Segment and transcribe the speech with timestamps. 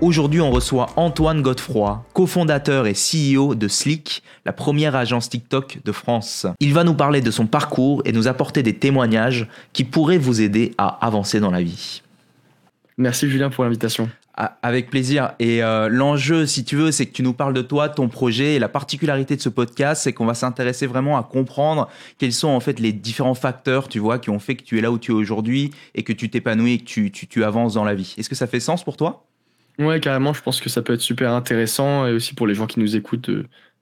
[0.00, 5.90] Aujourd'hui, on reçoit Antoine Godefroy, cofondateur et CEO de Slick, la première agence TikTok de
[5.90, 6.46] France.
[6.60, 10.40] Il va nous parler de son parcours et nous apporter des témoignages qui pourraient vous
[10.40, 12.02] aider à avancer dans la vie.
[12.96, 14.08] Merci Julien pour l'invitation.
[14.62, 15.32] Avec plaisir.
[15.40, 18.54] Et euh, l'enjeu, si tu veux, c'est que tu nous parles de toi, ton projet.
[18.54, 21.88] Et la particularité de ce podcast, c'est qu'on va s'intéresser vraiment à comprendre
[22.18, 24.80] quels sont en fait les différents facteurs, tu vois, qui ont fait que tu es
[24.80, 27.84] là où tu es aujourd'hui et que tu t'épanouis et que tu, tu avances dans
[27.84, 28.14] la vie.
[28.16, 29.27] Est-ce que ça fait sens pour toi?
[29.78, 32.66] Ouais, carrément, je pense que ça peut être super intéressant et aussi pour les gens
[32.66, 33.30] qui nous écoutent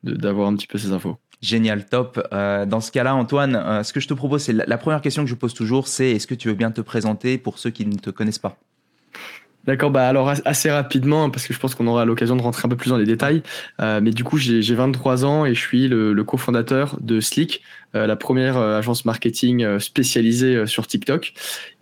[0.03, 1.17] d'avoir un petit peu ces infos.
[1.41, 2.21] Génial, top.
[2.33, 5.23] Euh, dans ce cas-là, Antoine, euh, ce que je te propose, c'est la, première question
[5.25, 7.87] que je pose toujours, c'est est-ce que tu veux bien te présenter pour ceux qui
[7.87, 8.59] ne te connaissent pas?
[9.67, 12.69] D'accord, bah alors assez rapidement, parce que je pense qu'on aura l'occasion de rentrer un
[12.69, 13.43] peu plus dans les détails.
[13.81, 17.63] Euh, mais du coup, j'ai 23 ans et je suis le, le cofondateur de Slick,
[17.97, 21.33] euh, la première euh, agence marketing spécialisée sur TikTok.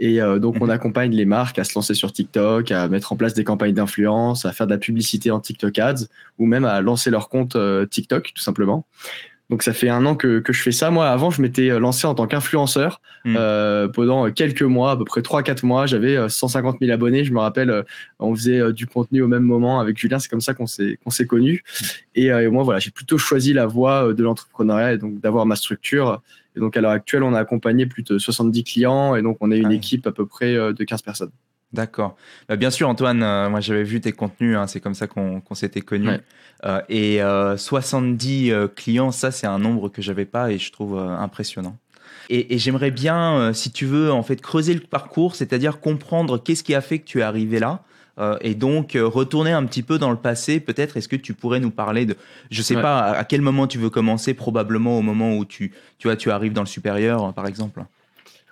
[0.01, 0.71] Et donc, on mhm.
[0.71, 4.47] accompagne les marques à se lancer sur TikTok, à mettre en place des campagnes d'influence,
[4.47, 6.07] à faire de la publicité en TikTok Ads,
[6.39, 7.57] ou même à lancer leur compte
[7.91, 8.87] TikTok, tout simplement.
[9.51, 10.91] Donc ça fait un an que, que je fais ça.
[10.91, 13.35] Moi, avant, je m'étais euh, lancé en tant qu'influenceur hmm.
[13.37, 15.87] euh, pendant quelques mois, à peu près 3-4 mois.
[15.87, 17.25] J'avais 150 euh, 000 abonnés.
[17.25, 17.83] Je me rappelle, euh,
[18.19, 20.19] on faisait du contenu au même moment avec Julien.
[20.19, 21.63] C'est comme ça qu'on s'est qu'on s'est connus.
[21.63, 21.85] Hmm.
[22.15, 25.57] Et, et, moi, voilà, j'ai plutôt choisi la voie de l'entrepreneuriat et donc d'avoir ma
[25.57, 26.23] structure.
[26.57, 29.51] Et donc à l'heure actuelle, on a accompagné plus de 70 clients et donc on
[29.51, 31.33] est une ah équipe à peu près de 15 personnes.
[31.75, 32.17] D'accord.
[32.49, 35.43] Bah, bien sûr, Antoine, euh, moi j'avais vu tes contenus, hein, c'est comme ça qu'on
[35.55, 36.21] s'était connus.
[36.65, 37.19] Euh, et
[37.59, 41.77] 70 euh, clients, ça c'est un nombre que j'avais pas et je trouve impressionnant.
[42.31, 46.75] Et, j'aimerais bien, si tu veux, en fait, creuser le parcours, c'est-à-dire comprendre qu'est-ce qui
[46.75, 47.83] a fait que tu es arrivé là.
[48.41, 51.73] et donc retourner un petit peu dans le passé, peut-être est-ce que tu pourrais nous
[51.73, 52.17] parler de,
[52.51, 56.07] je sais pas à, quel moment tu veux commencer, probablement au moment où tu, tu
[56.07, 57.85] vois, tu arrives dans le supérieur, par exemple?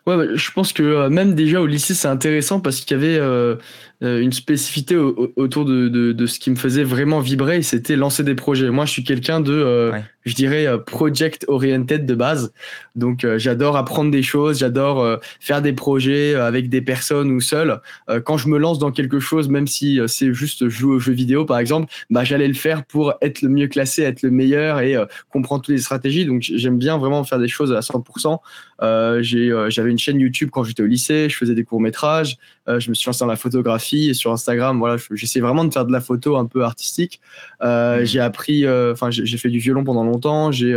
[0.06, 3.00] Ouais, bah, je pense que euh, même déjà au lycée, c'est intéressant parce qu'il y
[3.00, 3.56] avait euh,
[4.02, 8.70] une spécificité autour de, de, ce qui me faisait vraiment vibrer c'était lancer des projets.
[8.70, 9.92] Moi, je suis quelqu'un de,
[10.24, 12.52] je dirais, project oriented de base.
[12.96, 17.80] Donc, j'adore apprendre des choses, j'adore faire des projets avec des personnes ou seul.
[18.24, 21.44] quand je me lance dans quelque chose, même si c'est juste jouer aux jeux vidéo,
[21.44, 24.96] par exemple, bah, j'allais le faire pour être le mieux classé, être le meilleur et
[25.30, 26.26] comprendre toutes les stratégies.
[26.26, 28.38] Donc, j'aime bien vraiment faire des choses à 100%.
[28.80, 32.36] J'avais une chaîne YouTube quand j'étais au lycée, je faisais des courts-métrages,
[32.68, 35.72] euh, je me suis lancé dans la photographie et sur Instagram, voilà, j'essaie vraiment de
[35.72, 37.20] faire de la photo un peu artistique.
[37.62, 38.04] Euh.
[38.04, 40.76] J'ai appris, euh, enfin, j'ai fait du violon pendant longtemps, j'ai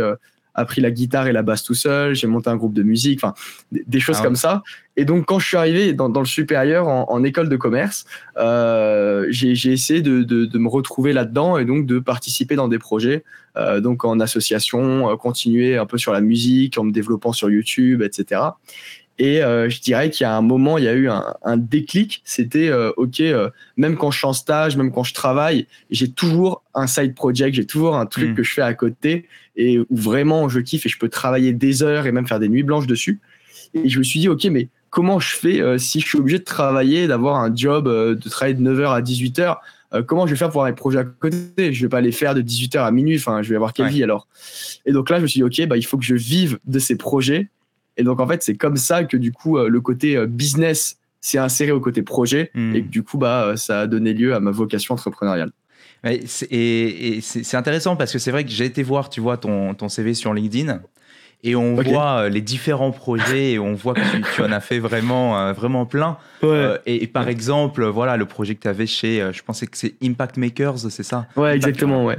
[0.56, 3.34] appris la guitare et la basse tout seul, j'ai monté un groupe de musique, enfin
[3.70, 4.62] des, choses ah comme ça.
[4.96, 8.06] Et donc quand je suis arrivé dans, le supérieur en, école de commerce,
[8.38, 13.22] euh, j'ai essayé de, de, me retrouver là-dedans et donc de participer dans des projets,
[13.56, 17.50] euh, donc en association, euh, continuer un peu sur la musique, en me développant sur
[17.50, 18.40] YouTube, etc.
[19.18, 21.56] Et euh, je dirais qu'il y a un moment, il y a eu un, un
[21.56, 22.22] déclic.
[22.24, 26.10] C'était euh, ok, euh, même quand je suis en stage, même quand je travaille, j'ai
[26.10, 28.34] toujours un side project, j'ai toujours un truc mm.
[28.34, 29.26] que je fais à côté
[29.56, 32.48] et où vraiment je kiffe et je peux travailler des heures et même faire des
[32.48, 33.20] nuits blanches dessus.
[33.72, 36.44] Et je me suis dit ok, mais comment je fais si je suis obligé de
[36.44, 39.56] travailler, d'avoir un job, de travailler de 9h à 18h
[40.06, 41.72] comment je vais faire pour avoir mes projets à côté?
[41.72, 43.16] Je vais pas les faire de 18h à minuit.
[43.16, 44.28] Enfin, je vais avoir quelle vie alors
[44.84, 46.78] Et donc là, je me suis dit, ok, bah, il faut que je vive de
[46.78, 47.48] ces projets
[47.96, 50.98] et donc, en fait, c'est comme ça que du coup, euh, le côté euh, business
[51.20, 52.74] s'est inséré au côté projet hmm.
[52.74, 55.50] et que du coup, bah, euh, ça a donné lieu à ma vocation entrepreneuriale.
[56.04, 59.88] Et c'est intéressant parce que c'est vrai que j'ai été voir, tu vois, ton, ton
[59.88, 60.80] CV sur LinkedIn
[61.42, 65.52] et on voit les différents projets et on voit que tu, en as fait vraiment,
[65.52, 66.16] vraiment plein.
[66.84, 70.36] et, par exemple, voilà, le projet que tu avais chez, je pensais que c'est Impact
[70.36, 71.26] Makers, c'est ça?
[71.34, 72.18] Ouais, exactement, ouais.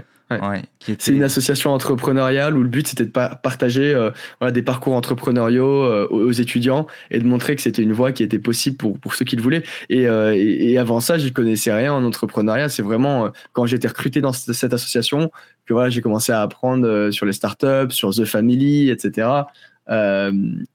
[1.00, 5.84] C'est une association entrepreneuriale où le but c'était de partager euh, voilà, des parcours entrepreneuriaux
[5.84, 9.16] euh, aux étudiants et de montrer que c'était une voie qui était possible pour, pour
[9.16, 9.64] ceux qui le voulaient.
[9.90, 12.68] Et, euh, et, avant ça, je connaissais rien en entrepreneuriat.
[12.68, 15.32] C'est vraiment quand j'ai été recruté dans cette association
[15.66, 19.30] que voilà, j'ai commencé à apprendre sur les startups, sur The Family, etc.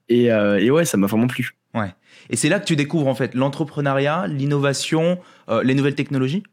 [0.09, 1.55] et, et ouais, ça m'a vraiment plu.
[1.75, 1.93] Ouais.
[2.29, 5.19] Et c'est là que tu découvres en fait l'entrepreneuriat, l'innovation,
[5.63, 6.43] les nouvelles technologies?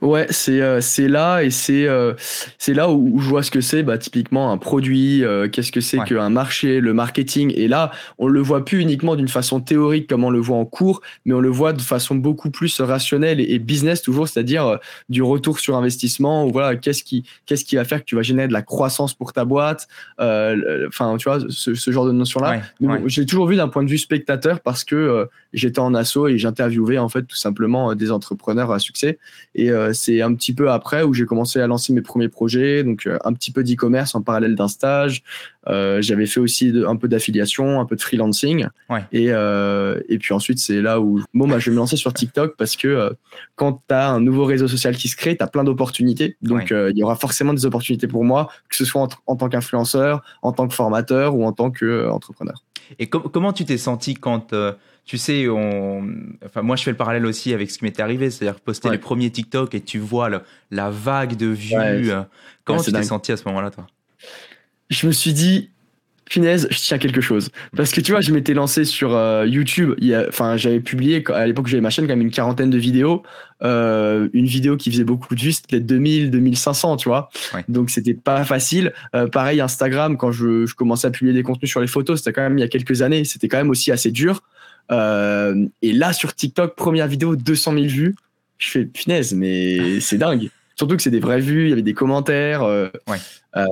[0.00, 2.14] Ouais, c'est euh, c'est là et c'est euh,
[2.58, 3.82] c'est là où, je vois ce que c'est.
[3.82, 7.52] Bah, typiquement un produit, euh, qu'est-ce que c'est qu'un marché, le marketing.
[7.54, 10.64] Et là, on le voit plus uniquement d'une façon théorique comme on le voit en
[10.64, 14.78] cours, mais on le voit de façon beaucoup plus rationnelle et, business toujours, c'est-à-dire
[15.08, 16.46] du retour sur investissement.
[16.46, 19.14] Ou voilà, qu'est-ce qui qu'est-ce qui va faire que tu vas générer de la croissance
[19.14, 19.88] pour ta boîte.
[20.18, 22.60] Enfin, tu vois, ce, ce genre de notion là.
[23.06, 26.98] J'ai toujours vu d'un point de vue spectateur parce que j'étais en asso et j'interviewais
[26.98, 29.18] en fait tout simplement des entrepreneurs à succès
[29.54, 33.06] et c'est un petit peu après où j'ai commencé à lancer mes premiers projets, donc
[33.06, 35.22] euh, un petit peu d'e-commerce en parallèle d'un stage.
[35.68, 38.66] Euh, j'avais fait aussi un peu d'affiliation, un peu de freelancing.
[39.12, 42.12] Et, euh, et puis ensuite, c'est là où bon, bah, je vais me lancer sur
[42.12, 43.14] TikTok parce que
[43.56, 46.36] quand tu as un nouveau réseau social qui se crée, tu as plein d'opportunités.
[46.42, 50.22] Donc il y aura forcément des opportunités pour moi, que ce soit en, tant qu'influenceur,
[50.42, 52.62] en tant que formateur ou en tant qu'entrepreneur.
[52.98, 54.54] Et comment tu t'es senti quand
[55.04, 56.08] tu sais, on...
[56.44, 58.98] enfin, moi je fais le parallèle aussi avec ce qui m'était arrivé, c'est-à-dire poster les
[58.98, 60.30] premiers TikTok et tu vois
[60.70, 62.10] la vague de vues.
[62.10, 62.22] Euh.
[62.64, 63.86] Comment tu t'es senti à ce moment-là, toi?
[64.90, 65.70] Je me suis dit,
[66.24, 67.50] punaise, je tiens quelque chose.
[67.76, 69.94] Parce que tu vois, je m'étais lancé sur euh, YouTube.
[70.28, 73.22] Enfin, j'avais publié à l'époque j'avais ma chaîne quand même une quarantaine de vidéos.
[73.62, 77.28] Euh, une vidéo qui faisait beaucoup de vues, c'était 2000, 2500, tu vois.
[77.68, 78.92] Donc c'était pas facile.
[79.32, 82.42] pareil, Instagram, quand je, je, commençais à publier des contenus sur les photos, c'était quand
[82.42, 83.24] même il y a quelques années.
[83.24, 84.42] C'était quand même aussi assez dur.
[84.90, 88.16] Euh, et là, sur TikTok, première vidéo, 200 000 vues.
[88.58, 90.50] Je fais, punaise, mais c'est dingue.
[90.76, 92.62] Surtout que c'est des vraies vues, il y avait des commentaires.
[92.62, 92.88] Euh,
[93.56, 93.66] euh,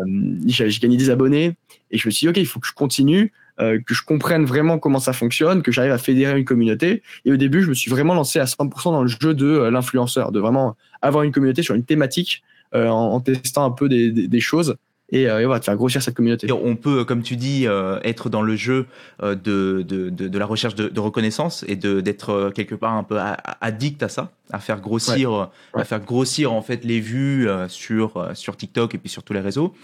[0.47, 1.57] j'ai gagné des abonnés.
[1.91, 4.79] Et je me suis dit, OK, il faut que je continue, que je comprenne vraiment
[4.79, 7.03] comment ça fonctionne, que j'arrive à fédérer une communauté.
[7.27, 10.33] Et au début, je me suis vraiment lancé à 100% dans le jeu de l'influenceur,
[10.33, 12.43] de vraiment avoir une communauté sur une thématique
[12.73, 14.77] en, testant un peu des choses
[15.13, 16.51] et, euh, va te faire grossir cette communauté.
[16.53, 18.87] on peut, comme tu dis, euh, être dans le jeu
[19.23, 23.19] euh, de, de, de, la recherche de, reconnaissance et d'être euh, quelque part un peu
[23.61, 28.57] addict à ça, à faire grossir, à faire grossir en fait les vues sur sur
[28.57, 29.75] TikTok et puis sur tous les réseaux.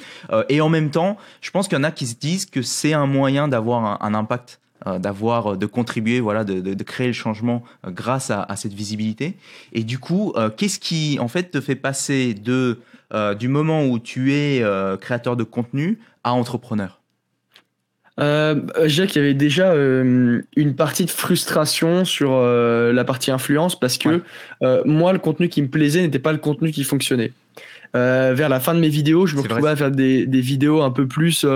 [0.49, 2.93] et en même temps, je pense qu'il y en a qui se disent que c'est
[2.93, 8.31] un moyen d'avoir un, impact d'avoir de contribuer voilà de, de, créer le changement grâce
[8.31, 9.34] à, à, cette visibilité.
[9.73, 12.78] Et du coup qu'est-ce qui en fait te fait passer de
[13.14, 17.00] euh, du moment où tu es euh, créateur de contenu à entrepreneur?
[18.19, 18.56] Euh,
[18.87, 23.99] Jacques, il y avait déjà euh, une partie de frustration sur la partie influence parce
[23.99, 24.22] que
[24.84, 27.32] moi, le contenu qui me plaisait n'était pas le contenu qui fonctionnait.
[27.94, 30.90] vers la fin de mes vidéos, je me retrouvais à faire des, des, vidéos un
[30.90, 31.46] peu plus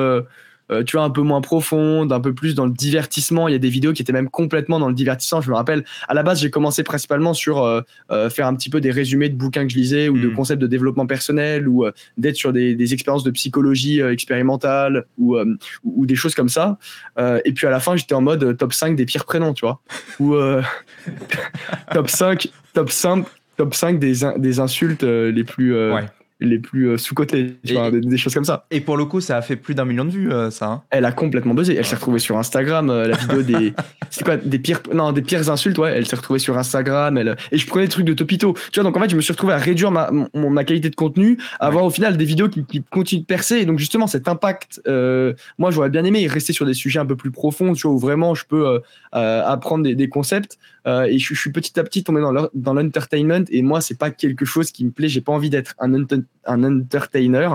[0.70, 3.48] euh, tu vois, un peu moins profonde, un peu plus dans le divertissement.
[3.48, 5.40] Il y a des vidéos qui étaient même complètement dans le divertissement.
[5.40, 7.80] Je me rappelle, à la base, j'ai commencé principalement sur euh,
[8.10, 10.34] euh, faire un petit peu des résumés de bouquins que je lisais ou de hmm.
[10.34, 11.86] concepts de développement personnel ou
[12.16, 15.36] d'être sur des, des, expériences de psychologie expérimentale ou,
[15.84, 16.78] ou, des choses comme ça.
[17.44, 19.80] et puis à la fin, j'étais en mode top 5 des pires prénoms, tu vois.
[20.18, 20.34] Ou
[21.92, 23.26] top 5, top 5,
[23.56, 25.74] top 5 des, des insultes les plus
[26.40, 28.66] les plus euh, sous-cotés, des, choses comme ça.
[28.70, 30.66] Et pour le coup, ça a fait plus d'un million de vues, euh, ça.
[30.66, 30.82] Hein.
[30.90, 31.76] elle a complètement buzzé.
[31.76, 33.74] Elle s'est retrouvée sur Instagram, euh, la vidéo des,
[34.10, 35.92] c'est quoi, des pires, non, des pires insultes, ouais.
[35.94, 37.18] Elle s'est retrouvée sur Instagram.
[37.18, 38.54] Elle, et je prenais des trucs de Topito.
[38.72, 40.96] Tu vois, donc en fait, je me suis retrouvé à réduire ma, ma qualité de
[40.96, 43.56] contenu, à avoir au final des vidéos qui, qui, continuent de percer.
[43.56, 44.80] Et donc justement, cet impact,
[45.58, 47.98] moi, j'aurais bien aimé rester sur des sujets un peu plus profonds, tu vois, où
[47.98, 48.80] vraiment je peux
[49.12, 50.58] apprendre des, des concepts.
[50.86, 52.20] et je, suis petit à petit tombé
[52.54, 53.44] dans l'entertainment.
[53.50, 55.08] Et moi, c'est pas quelque chose qui me plaît.
[55.08, 55.92] J'ai pas envie d'être un
[56.46, 57.48] un entertainer.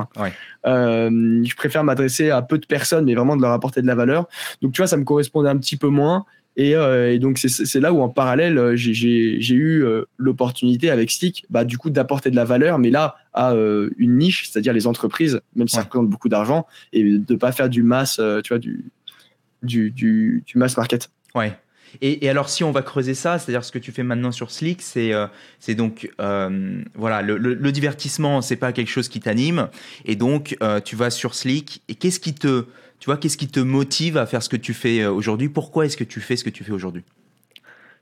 [0.66, 3.95] Euh, je préfère m'adresser à peu de personnes, mais vraiment de leur apporter de la
[3.95, 4.27] valeur.
[4.62, 6.25] Donc, tu vois, ça me correspondait un petit peu moins.
[6.57, 9.86] Et, euh, donc, c'est là où, en parallèle, euh, j'ai eu
[10.18, 13.54] l'opportunité avec Stick, bah, du coup, d'apporter de la valeur, mais là, à
[13.98, 17.52] une niche, c'est-à-dire les entreprises, même si ça représente beaucoup d'argent, et de ne pas
[17.52, 18.85] faire du mass, tu vois, du,
[19.64, 21.09] du, du, du mass market.
[21.33, 21.57] Ouais.
[22.02, 24.81] Et, alors, si on va creuser ça, c'est-à-dire ce que tu fais maintenant sur Slick,
[24.81, 25.28] c'est euh,
[25.59, 29.69] c'est donc euh, voilà le, le, le divertissement, c'est pas quelque chose qui t'anime,
[30.06, 31.81] et donc euh, tu vas sur Slick.
[31.87, 32.66] Et qu'est-ce qui te
[32.99, 35.49] tu vois qu'est-ce qui te motive à faire ce que tu fais aujourd'hui?
[35.49, 37.04] Pourquoi est-ce que tu fais ce que tu fais aujourd'hui?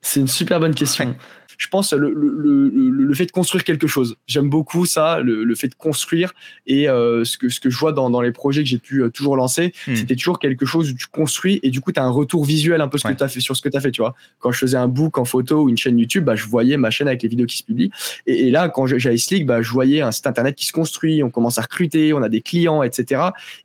[0.01, 1.15] C'est une super bonne question
[1.57, 4.17] je pense, le, le, le, fait de construire quelque chose.
[4.27, 6.33] J'aime beaucoup ça, le, fait de construire.
[6.65, 9.03] Et euh, ce, que, ce que je vois dans, dans les projets que j'ai pu
[9.03, 9.95] euh, toujours lancer, hmm.
[9.95, 12.81] c'était toujours quelque chose où tu construis et du coup, tu as un retour visuel
[12.81, 13.91] un peu ce que as fait, sur ce que tu as fait.
[13.91, 14.15] Tu vois.
[14.39, 16.89] Quand je faisais un book en photo ou une chaîne YouTube, bah, je voyais ma
[16.89, 17.91] chaîne avec les vidéos qui se publient.
[18.25, 21.29] Et, là, quand j'avais Slick, bah, je voyais un site internet qui se construit, on
[21.29, 23.21] commence à recruter, on a des clients, etc.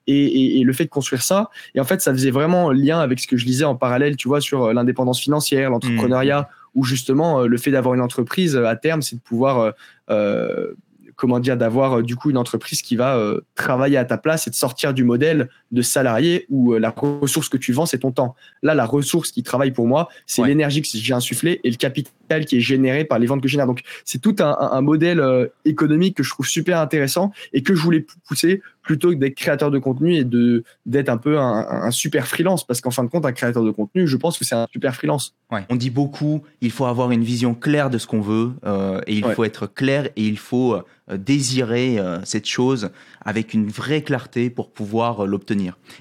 [0.07, 3.21] Et, et, le fait de construire ça, et en fait, ça faisait vraiment lien avec
[3.21, 6.42] ce que je lisais en parallèle, tu vois, sur euh, l'indépendance financière, l'entrepreneuriat.
[6.42, 9.75] Hmm où justement euh, le fait d'avoir une entreprise euh, à terme, c'est de pouvoir
[10.11, 10.75] euh,
[11.16, 13.20] comment dire, d'avoir du coup une entreprise qui va
[13.56, 17.56] travailler à ta place et de sortir du modèle de salarié où la ressource que
[17.56, 18.34] tu vends, c'est ton temps.
[18.62, 22.44] Là, la ressource qui travaille pour moi, c'est l'énergie que j'ai insufflée et le capital
[22.46, 23.66] qui est généré par les ventes que je génère.
[23.66, 25.22] Donc, c'est tout un, un modèle
[25.64, 29.70] économique que je trouve super intéressant et que je voulais pousser plutôt que d'être créateur
[29.70, 33.26] de contenu et de d'être un peu un, super freelance parce qu'en fin de compte
[33.26, 35.60] un créateur de contenu je pense que c'est un super freelance ouais.
[35.68, 39.14] on dit beaucoup il faut avoir une vision claire de ce qu'on veut euh, et
[39.14, 42.88] il faut être clair et il faut euh, désirer euh, cette chose
[43.22, 45.57] avec une vraie clarté pour pouvoir l'obtenir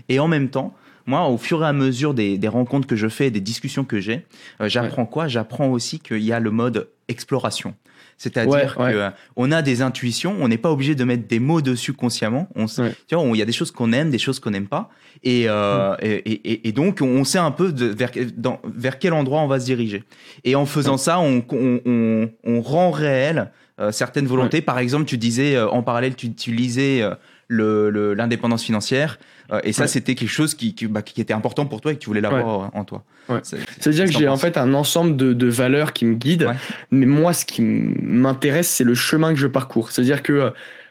[0.09, 3.07] et en même temps moi, au fur et à mesure des, des rencontres que je
[3.07, 4.25] fais, des discussions que j'ai,
[4.59, 5.29] j'apprends quoi?
[5.29, 7.75] J'apprends aussi qu'il y a le mode exploration.
[8.17, 12.49] C'est-à-dire qu'on a des intuitions, on n'est pas obligé de mettre des mots dessus consciemment.
[12.55, 14.89] On, Tu vois, il y a des choses qu'on aime, des choses qu'on n'aime pas.
[15.23, 19.13] Et, euh, et, et, et, donc, on sait un peu de, vers, dans, vers quel
[19.13, 20.03] endroit on va se diriger.
[20.43, 24.61] Et en faisant ça, on, on, on, rend réel euh, certaines volontés.
[24.61, 27.03] Par exemple, tu disais, euh, en parallèle, tu, tu lisais
[27.49, 29.19] l'indépendance le, financière.
[29.51, 31.95] Euh, et ça, c'était quelque chose qui, qui, bah, qui, était important pour toi et
[31.95, 33.03] que tu voulais l'avoir en toi.
[33.43, 36.53] C'est-à-dire que j'ai en fait un ensemble de, de valeurs qui me guident,
[36.91, 39.91] mais moi, ce qui m'intéresse, c'est le chemin que je parcours.
[39.91, 40.49] C'est-à-dire que euh,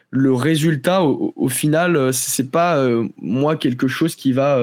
[0.09, 2.87] le résultat, au, final, euh, c'est pas
[3.21, 4.59] moi quelque chose qui va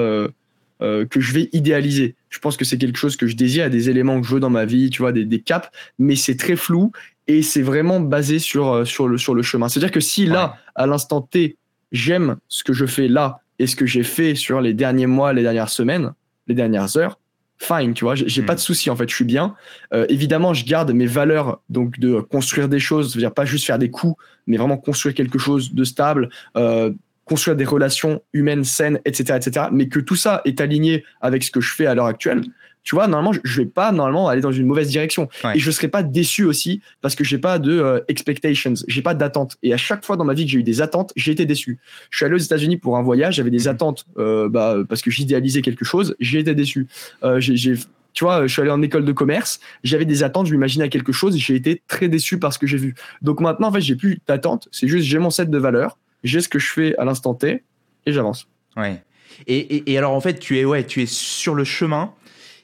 [0.79, 2.15] que je vais idéaliser.
[2.29, 4.49] Je pense que c'est quelque chose que je désire, des éléments que je veux dans
[4.49, 6.91] ma vie, tu vois, des, des caps, mais c'est très flou
[7.27, 9.69] et c'est vraiment basé sur, sur, le, sur le chemin.
[9.69, 11.57] C'est-à-dire que si là, à l'instant T,
[11.91, 15.33] j'aime ce que je fais là et ce que j'ai fait sur les derniers mois,
[15.33, 16.13] les dernières semaines,
[16.47, 17.19] les dernières heures,
[17.57, 18.61] fine, tu vois, j'ai pas de hmm.
[18.61, 19.55] souci en fait, je suis bien.
[19.93, 23.45] Euh, évidemment, je garde mes valeurs donc de construire des choses, cest à dire pas
[23.45, 26.91] juste faire des coups, mais vraiment construire quelque chose de stable, euh,
[27.23, 29.67] construire des relations humaines saines, etc., etc.
[29.71, 32.41] Mais que tout ça est aligné avec ce que je fais à l'heure actuelle
[32.85, 35.27] tu vois, normalement, je vais pas normalement aller dans une mauvaise direction.
[35.55, 39.15] Et je serai pas déçu aussi parce que j'ai pas de euh, expectations, j'ai pas
[39.15, 39.57] d'attentes.
[39.63, 41.79] Et à chaque fois dans ma vie que j'ai eu des attentes, j'ai été déçu.
[42.11, 43.69] Je suis allé aux États-Unis pour un voyage, j'avais des mhm.
[43.69, 46.87] attentes euh, bah, parce que j'idéalisais quelque chose, j'ai été déçu.
[47.23, 47.73] Euh, j'ai
[48.13, 51.11] tu vois, je suis allé en école de commerce, j'avais des attentes, je m'imaginais quelque
[51.11, 52.95] chose, j'ai été très déçu par ce que j'ai vu.
[53.21, 56.39] Donc maintenant, en fait, j'ai plus d'attentes, c'est juste j'ai mon set de valeurs, j'ai
[56.39, 57.63] ce que je fais à l'instant T,
[58.05, 58.47] et j'avance.
[58.77, 59.03] Ouais.
[59.47, 62.13] Et, et, et, alors, en fait, tu es, ouais, tu es sur le chemin,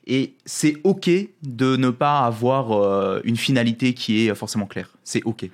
[0.08, 1.10] et c'est OK
[1.44, 4.90] de ne pas avoir euh, une finalité qui est forcément claire.
[5.04, 5.46] C'est OK.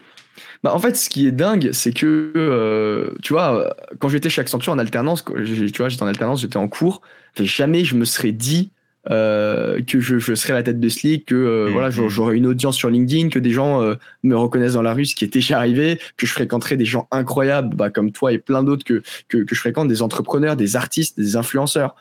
[0.64, 4.42] Bah en fait, ce qui est dingue, c'est que, euh, tu vois, quand j'étais chez
[4.42, 7.02] Accenture en alternance, tu vois, j'étais en alternance, j'étais en cours,
[7.40, 8.72] jamais je me serais dit
[9.10, 12.08] euh, que je, je, serais la tête de Slick, que mmh, voilà, mmh.
[12.08, 13.82] j'aurais une audience sur LinkedIn, que des gens
[14.24, 17.08] me reconnaissent dans la rue, ce qui était déjà arrivé, que je fréquenterais des gens
[17.12, 20.76] incroyables, bah, comme toi et plein d'autres que, que, que je fréquente, des entrepreneurs, des
[20.76, 21.96] artistes, des influenceurs.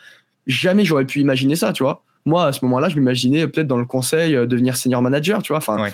[0.47, 3.79] Jamais j'aurais pu imaginer ça, tu vois moi, à ce moment-là, je m'imaginais peut-être dans
[3.79, 5.59] le conseil euh, devenir senior manager, tu vois.
[5.59, 5.89] Enfin,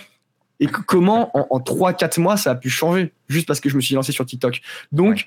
[0.59, 3.95] Et comment en, 3-4 mois ça a pu changer juste parce que je me suis
[3.95, 4.63] lancé sur TikTok.
[4.91, 5.27] Donc,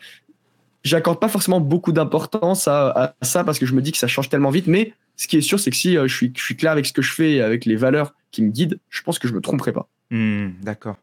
[0.84, 4.30] j'accorde pas forcément beaucoup d'importance à, ça parce que je me dis que ça change
[4.30, 4.68] tellement vite.
[4.68, 6.86] Mais ce qui est sûr, c'est que si euh, je, suis, je suis clair avec
[6.88, 9.42] ce que je fais avec les valeurs qui me guident, je pense que je me
[9.42, 9.88] tromperai pas.
[10.10, 10.98] Hmm, d'accord.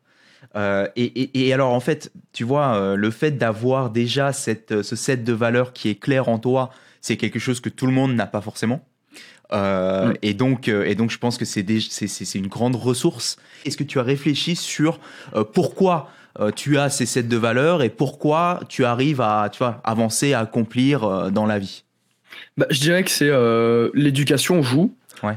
[0.57, 5.23] Euh, et, et, alors en fait, tu vois, le fait d'avoir déjà cette, ce set
[5.25, 8.27] de valeurs qui est clair en toi, c'est quelque chose que tout le monde n'a
[8.27, 8.85] pas forcément?
[9.53, 10.15] Euh, mm.
[10.23, 11.65] et, donc, euh, et donc, je pense que c'est
[12.35, 13.37] une grande ressource.
[13.65, 14.99] Est-ce que tu as réfléchi sur
[15.35, 16.11] euh, pourquoi
[16.57, 20.41] tu as ces sets de valeurs et pourquoi tu arrives à tu vois, avancer, à
[20.41, 21.85] accomplir dans la vie?
[22.57, 23.31] Bah, Je dirais que c'est
[23.93, 24.95] l'éducation joue,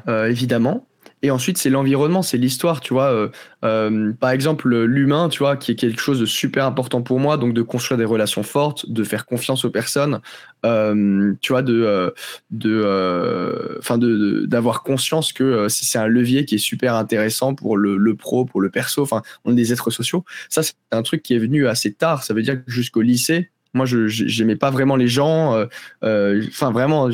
[0.08, 0.88] évidemment.
[1.25, 3.12] Et ensuite, c'est l'environnement, c'est l'histoire, tu vois.
[3.12, 3.29] Euh,
[3.63, 7.38] euh, par exemple, l'humain, tu vois, qui est quelque chose de super important pour moi,
[7.38, 10.22] donc de construire des relations fortes, de faire confiance aux personnes,
[10.67, 12.13] euh, tu vois, de,
[12.51, 18.15] de, enfin, de, d'avoir conscience que c'est un levier qui est super intéressant pour le,
[18.15, 19.01] pro, pour le perso.
[19.01, 20.24] Enfin, on est des êtres sociaux.
[20.50, 22.24] Ça, c'est un truc qui est venu assez tard.
[22.24, 25.60] Ça veut dire que jusqu'au lycée, moi, je n'aimais pas vraiment les gens.
[26.03, 27.10] Enfin, vraiment,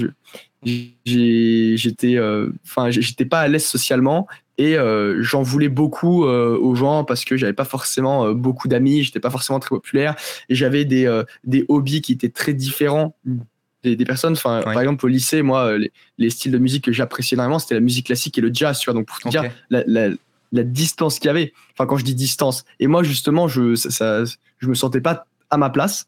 [0.63, 4.27] j'étais euh, enfin j'étais pas à l'aise socialement
[4.57, 9.03] et euh, j'en voulais beaucoup euh, aux gens parce que j'avais pas forcément beaucoup d'amis
[9.03, 10.15] j'étais pas forcément très populaire
[10.49, 13.15] et j'avais des des hobbies qui étaient très différents
[13.83, 14.33] des, des personnes.
[14.33, 15.77] Enfin par exemple au lycée moi
[16.17, 18.85] les, styles de musique que j'appréciais énormément c'était la musique classique et le jazz tu
[18.85, 18.93] vois.
[18.93, 20.09] Donc pour te dire la, la,
[20.51, 21.53] la distance qu'il y avait.
[21.73, 22.65] Enfin quand je dis distance.
[22.79, 24.23] Et moi justement je ça,
[24.59, 26.07] je me sentais pas à ma place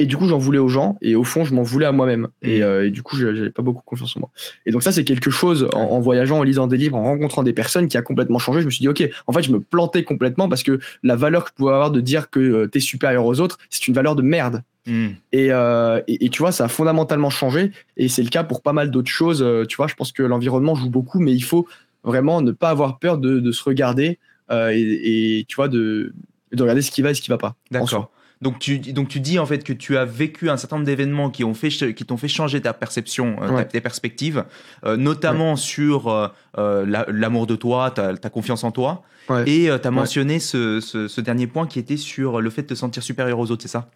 [0.00, 2.28] et du coup, j'en voulais aux gens, et au fond, je m'en voulais à moi-même.
[2.40, 2.62] Et, mm.
[2.62, 4.30] euh, et, du coup, j'avais pas beaucoup confiance en moi.
[4.64, 7.52] Et donc ça, c'est quelque chose, en, voyageant, en lisant des livres, en rencontrant des
[7.52, 8.62] personnes, qui a complètement changé.
[8.62, 11.44] Je me suis dit, ok, en fait, je me plantais complètement parce que la valeur
[11.44, 13.94] que je pouvais avoir de dire que euh, tu es supérieur aux autres, c'est une
[13.94, 14.62] valeur de merde.
[14.86, 15.08] Mm.
[15.34, 17.70] Euh, et, et, tu vois, ça a fondamentalement changé.
[17.98, 19.46] Et c'est le cas pour pas mal d'autres choses.
[19.68, 21.68] tu vois, je pense que l'environnement joue beaucoup, mais il faut
[22.04, 24.18] vraiment ne pas avoir peur de, de se regarder
[24.50, 26.14] et, et, tu vois, de
[26.52, 27.54] de regarder ce qui va et ce qui va pas.
[27.70, 28.10] D'accord.
[28.42, 31.28] Donc tu, donc tu dis en fait que tu as vécu un certain nombre d'événements
[31.28, 34.44] qui ont fait qui t'ont fait changer ta perception, euh, tes perspectives,
[34.84, 39.02] euh, notamment sur euh, l'amour de toi, ta, confiance en toi.
[39.46, 42.68] Et tu as mentionné ce, ce, ce, dernier point qui était sur le fait de
[42.68, 43.88] te sentir supérieur aux autres, c'est ça?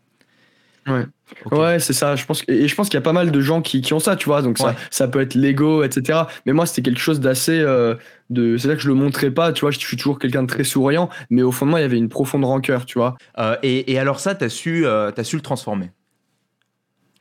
[0.87, 1.07] Ouais,
[1.53, 2.17] ouais c'est ça.
[2.17, 3.99] Je pense, et je pense qu'il y a pas mal de gens qui, qui ont
[3.99, 4.43] ça, tu vois.
[4.43, 6.21] Donc ça, ça peut être l'ego, etc.
[6.47, 7.59] Mais moi, c'était quelque chose d'assez.
[7.59, 7.95] Euh,
[8.31, 9.71] de, c'est là que je le montrais pas, tu vois.
[9.71, 11.99] Je suis toujours quelqu'un de très souriant, mais au fond de moi, il y avait
[11.99, 13.17] une profonde rancœur, tu vois.
[13.39, 15.91] Euh, et, et, alors ça, tu su, euh, as su le transformer?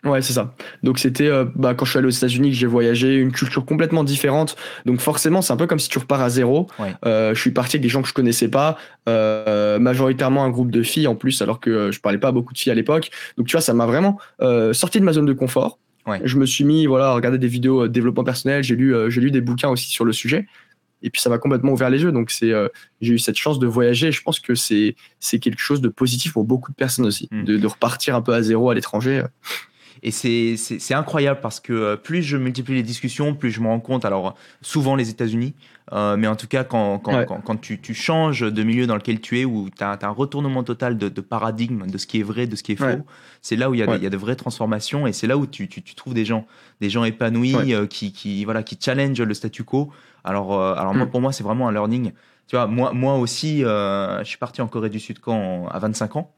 [0.03, 0.53] Ouais, c'est ça.
[0.83, 3.65] Donc c'était euh, bah, quand je suis allé aux États-Unis que j'ai voyagé, une culture
[3.65, 4.57] complètement différente.
[4.85, 6.67] Donc forcément, c'est un peu comme si tu repars à zéro.
[7.05, 10.71] Euh, je suis parti avec des gens que je connaissais pas, euh, majoritairement un groupe
[10.71, 13.11] de filles en plus, alors que je parlais pas à beaucoup de filles à l'époque.
[13.37, 14.17] Donc tu vois, ça m'a vraiment
[14.73, 15.79] sorti de ma zone de confort.
[16.23, 18.61] Je me suis mis voilà à regarder des vidéos développement personnel.
[18.61, 20.47] J'ai lu j'ai lu des bouquins aussi sur le sujet.
[21.05, 22.11] Et puis ça m'a complètement ouvert les yeux.
[22.11, 22.51] Donc c'est
[22.99, 24.11] j'ai eu cette chance de voyager.
[24.11, 27.55] je pense que c'est c'est quelque chose de positif pour beaucoup de personnes aussi, de,
[27.55, 29.23] de repartir un peu à zéro à l'étranger.
[30.05, 33.79] Et c'est incroyable parce que euh, plus je multiplie les discussions, plus je me rends
[33.79, 35.53] compte, alors souvent les États-Unis,
[35.93, 39.21] euh, mais en tout cas quand, quand, quand, tu, tu, changes de milieu dans lequel
[39.21, 42.23] tu es, où tu as, un retournement total de, de, paradigme, de ce qui est
[42.23, 43.05] vrai, de ce qui est faux,
[43.41, 45.37] c'est là où il y, a il y a de vraies transformations et c'est là
[45.37, 46.45] où tu, tu, tu, trouves des gens,
[46.81, 49.89] des gens épanouis euh, qui, qui, voilà, qui challenge le statu quo.
[50.25, 51.11] Alors, alors moi, mm.
[51.11, 52.11] pour moi, c'est vraiment un learning.
[52.47, 56.17] Tu vois, moi, moi aussi, je suis parti en Corée du Sud quand à 25
[56.17, 56.33] ans.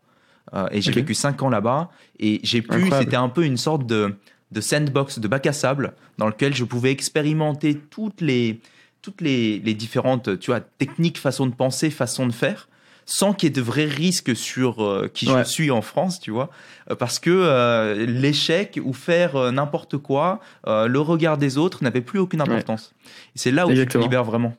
[0.56, 1.90] Euh, et j'ai vécu 5 ans là-bas.
[2.20, 4.16] Et j'ai pu, c'était un peu une sorte de,
[4.52, 8.60] de sandbox, de bac à sable, dans lequel je pouvais expérimenter toutes les,
[9.02, 12.70] toutes les, les différentes tu vois, techniques, façons de penser, façons de faire
[13.08, 16.32] sans qu'il y ait de vrais risques sur euh, qui je suis en France, tu
[16.32, 16.50] vois,
[16.90, 22.42] euh, parce que l'échec ou faire n'importe quoi, le regard des autres n'avait plus aucune
[22.42, 22.96] importance.
[23.36, 24.56] C'est là où tu te libères vraiment.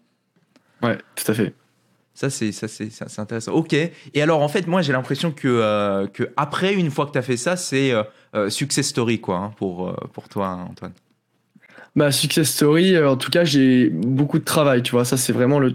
[0.81, 1.55] Ouais, tout à fait.
[2.17, 3.53] Ça, c'est ça, c'est intéressant.
[3.53, 3.75] Ok.
[3.75, 7.19] Et alors, en fait, moi, j'ai l'impression que, euh, que après, une fois que tu
[7.19, 8.05] as fait ça, c'est euh,
[8.35, 10.95] euh, success story, quoi, hein, pour, pour toi, Antoine.
[11.97, 15.07] Bah, success story, euh, en tout cas, j'ai beaucoup de travail, tu vois.
[15.07, 15.75] Ça, c'est vraiment le.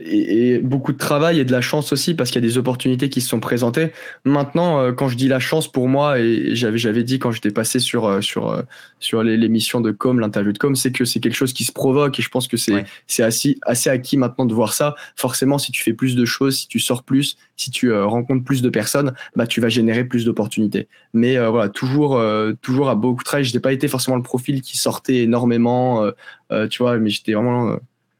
[0.00, 3.08] Et, beaucoup de travail et de la chance aussi, parce qu'il y a des opportunités
[3.08, 3.90] qui se sont présentées.
[4.24, 7.50] Maintenant, euh, quand je dis la chance pour moi, et j'avais, j'avais dit quand j'étais
[7.50, 8.62] passé sur, euh, sur,
[9.00, 12.20] sur l'émission de Com, l'interview de Com, c'est que c'est quelque chose qui se provoque
[12.20, 14.94] et je pense que c'est, c'est assez, assez acquis maintenant de voir ça.
[15.16, 18.62] Forcément, si tu fais plus de choses, si tu sors plus, si tu rencontres plus
[18.62, 20.86] de personnes, bah, tu vas générer plus d'opportunités.
[21.12, 22.22] Mais voilà, toujours,
[22.62, 23.44] toujours à beaucoup de travail.
[23.44, 26.10] Je n'ai pas été forcément le profil qui sortait énormément énormément, euh,
[26.52, 27.76] euh, tu vois, mais j'étais vraiment euh,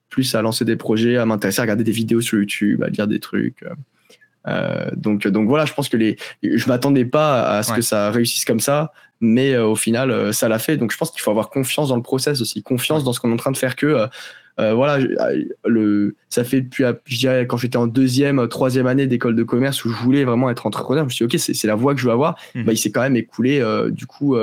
[0.09, 3.07] plus à lancer des projets, à m'intéresser, à regarder des vidéos sur YouTube, à lire
[3.07, 3.65] des trucs.
[4.97, 8.45] donc, donc voilà, je pense que les, je m'attendais pas à ce que ça réussisse
[8.45, 10.79] comme ça, mais au final, ça l'a fait.
[10.79, 13.31] Donc, je pense qu'il faut avoir confiance dans le process aussi, confiance dans ce qu'on
[13.31, 13.77] est en train de faire.
[13.77, 14.09] Que
[14.59, 14.99] voilà,
[15.65, 19.85] le, ça fait depuis, je dirais, quand j'étais en deuxième, troisième année d'école de commerce
[19.85, 22.01] où je voulais vraiment être entrepreneur, je me suis dit, ok, c'est la voie que
[22.01, 22.37] je veux avoir.
[22.57, 22.65] Mmh.
[22.65, 24.37] Bah, il s'est quand même écoulé du coup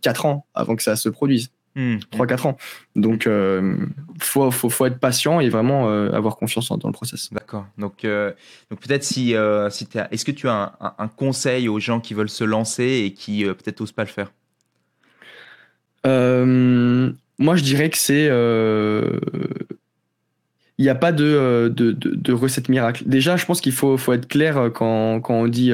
[0.00, 1.50] quatre ans avant que ça se produise.
[1.78, 2.46] 3-4 hmm.
[2.46, 2.56] ans.
[2.96, 3.76] Donc, il euh,
[4.20, 7.32] faut, faut, faut, être patient et vraiment euh, avoir confiance dans le process.
[7.32, 7.66] D'accord.
[7.78, 8.32] Donc, euh,
[8.70, 9.34] donc peut-être si,
[9.70, 13.44] si est-ce que tu as un, conseil aux gens qui veulent se lancer et qui
[13.44, 14.32] peut-être n'osent pas le faire?
[17.40, 18.26] Moi, je dirais que c'est.
[20.80, 23.02] Il n'y a pas de, de, de, recette miracle.
[23.06, 25.72] Déjà, je pense qu'il faut, faut être clair quand, quand on dit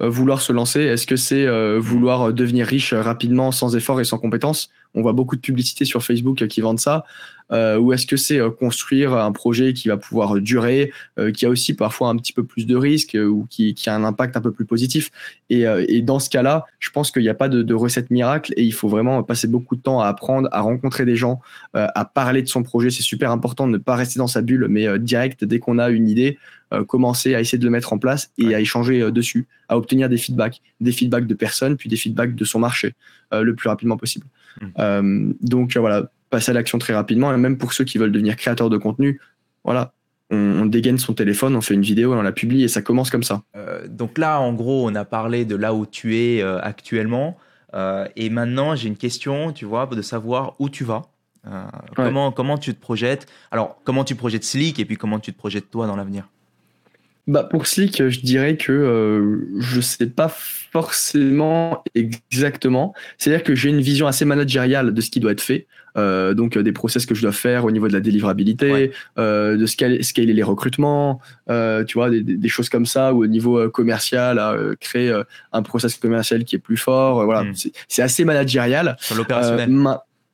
[0.00, 0.80] vouloir se lancer.
[0.80, 1.46] Est-ce que c'est
[1.78, 4.70] vouloir devenir riche rapidement, sans effort et sans compétences?
[4.94, 7.04] On voit beaucoup de publicités sur Facebook qui vendent ça.
[7.52, 11.46] Euh, ou est-ce que c'est euh, construire un projet qui va pouvoir durer, euh, qui
[11.46, 14.40] a aussi parfois un petit peu plus de risques ou qui, a un impact un
[14.40, 15.10] peu plus positif?
[15.48, 15.64] Et,
[16.02, 18.88] dans ce cas-là, je pense qu'il n'y a pas de, recette miracle et il faut
[18.88, 21.40] vraiment passer beaucoup de temps à apprendre, à rencontrer des gens,
[21.74, 22.90] à parler de son projet.
[22.90, 25.90] C'est super important de ne pas rester dans sa bulle, mais direct, dès qu'on a
[25.90, 26.38] une idée,
[26.86, 30.18] commencer à essayer de le mettre en place et à échanger dessus, à obtenir des
[30.18, 32.94] feedbacks, des feedbacks de personnes, puis des feedbacks de son marché
[33.32, 34.26] le plus rapidement possible.
[34.60, 35.32] Mmh.
[35.40, 37.32] donc voilà, passer à l'action très rapidement.
[37.32, 39.20] Et même pour ceux qui veulent devenir créateurs de contenu,
[39.64, 39.92] voilà,
[40.30, 43.22] on, dégaine son téléphone, on fait une vidéo, on la publie et ça commence comme
[43.22, 43.42] ça.
[43.56, 47.36] Euh, donc là, en gros, on a parlé de là où tu es euh, actuellement.
[47.74, 51.02] Euh, et maintenant, j'ai une question, tu vois, de savoir où tu vas.
[51.96, 53.26] comment, comment tu te projettes?
[53.50, 56.28] Alors, comment tu projettes Slick et puis comment tu te projettes toi dans l'avenir?
[57.26, 62.94] Bah pour Slick, je dirais que je ne sais pas forcément exactement.
[63.18, 65.66] C'est-à-dire que j'ai une vision assez managériale de ce qui doit être fait.
[65.96, 69.56] Euh, donc euh, des process que je dois faire au niveau de la délivrabilité, euh,
[69.56, 74.38] de scaler, scaler, les recrutements, tu vois, des, choses comme ça, ou au niveau commercial,
[74.38, 75.12] à créer
[75.52, 77.24] un process commercial qui est plus fort.
[77.24, 77.54] voilà, hmm.
[77.88, 78.96] c'est assez managérial.
[79.00, 79.70] Sur l'opérationnel.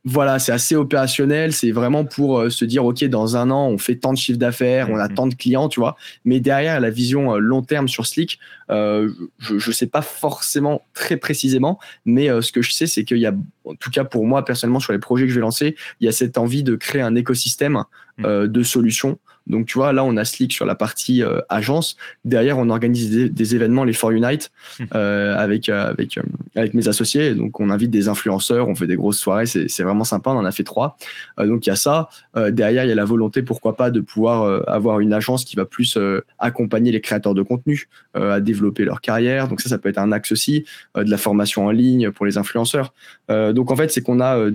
[0.09, 1.53] Voilà, c'est assez opérationnel.
[1.53, 4.38] C'est vraiment pour euh, se dire, OK, dans un an, on fait tant de chiffre
[4.38, 5.14] d'affaires, on a mhm.
[5.14, 5.97] tant de clients, tu vois.
[6.25, 8.38] Mais derrière, la vision euh, long terme sur Slick,
[8.71, 13.19] euh, je ne sais pas forcément très précisément, mais ce que je sais, c'est qu'il
[13.19, 15.75] y a, en tout cas pour moi, personnellement, sur les projets que je vais lancer,
[16.01, 17.83] il y a cette envie de créer un écosystème
[18.19, 18.47] mhm.
[18.47, 21.96] de solutions donc, tu vois, là, on a Slick sur la partie euh, agence.
[22.24, 24.85] Derrière, on organise des, événements, les For Unite, hmm.
[24.94, 26.18] euh, avec, euh, avec,
[26.56, 27.35] avec mes associés.
[27.35, 29.46] Donc, on invite des influenceurs, on fait des grosses soirées.
[29.46, 30.30] C'est vraiment sympa.
[30.30, 30.96] On en a fait trois.
[31.38, 32.09] donc, il y a ça.
[32.50, 35.64] derrière, il y a la volonté, pourquoi pas, de pouvoir avoir une agence qui va
[35.64, 35.98] plus
[36.38, 39.48] accompagner les créateurs de contenu à développer leur carrière.
[39.48, 40.64] Donc, ça, ça peut être un axe aussi.
[40.96, 42.92] de la formation en ligne pour les influenceurs.
[43.28, 44.50] donc, en fait, c'est qu'on a,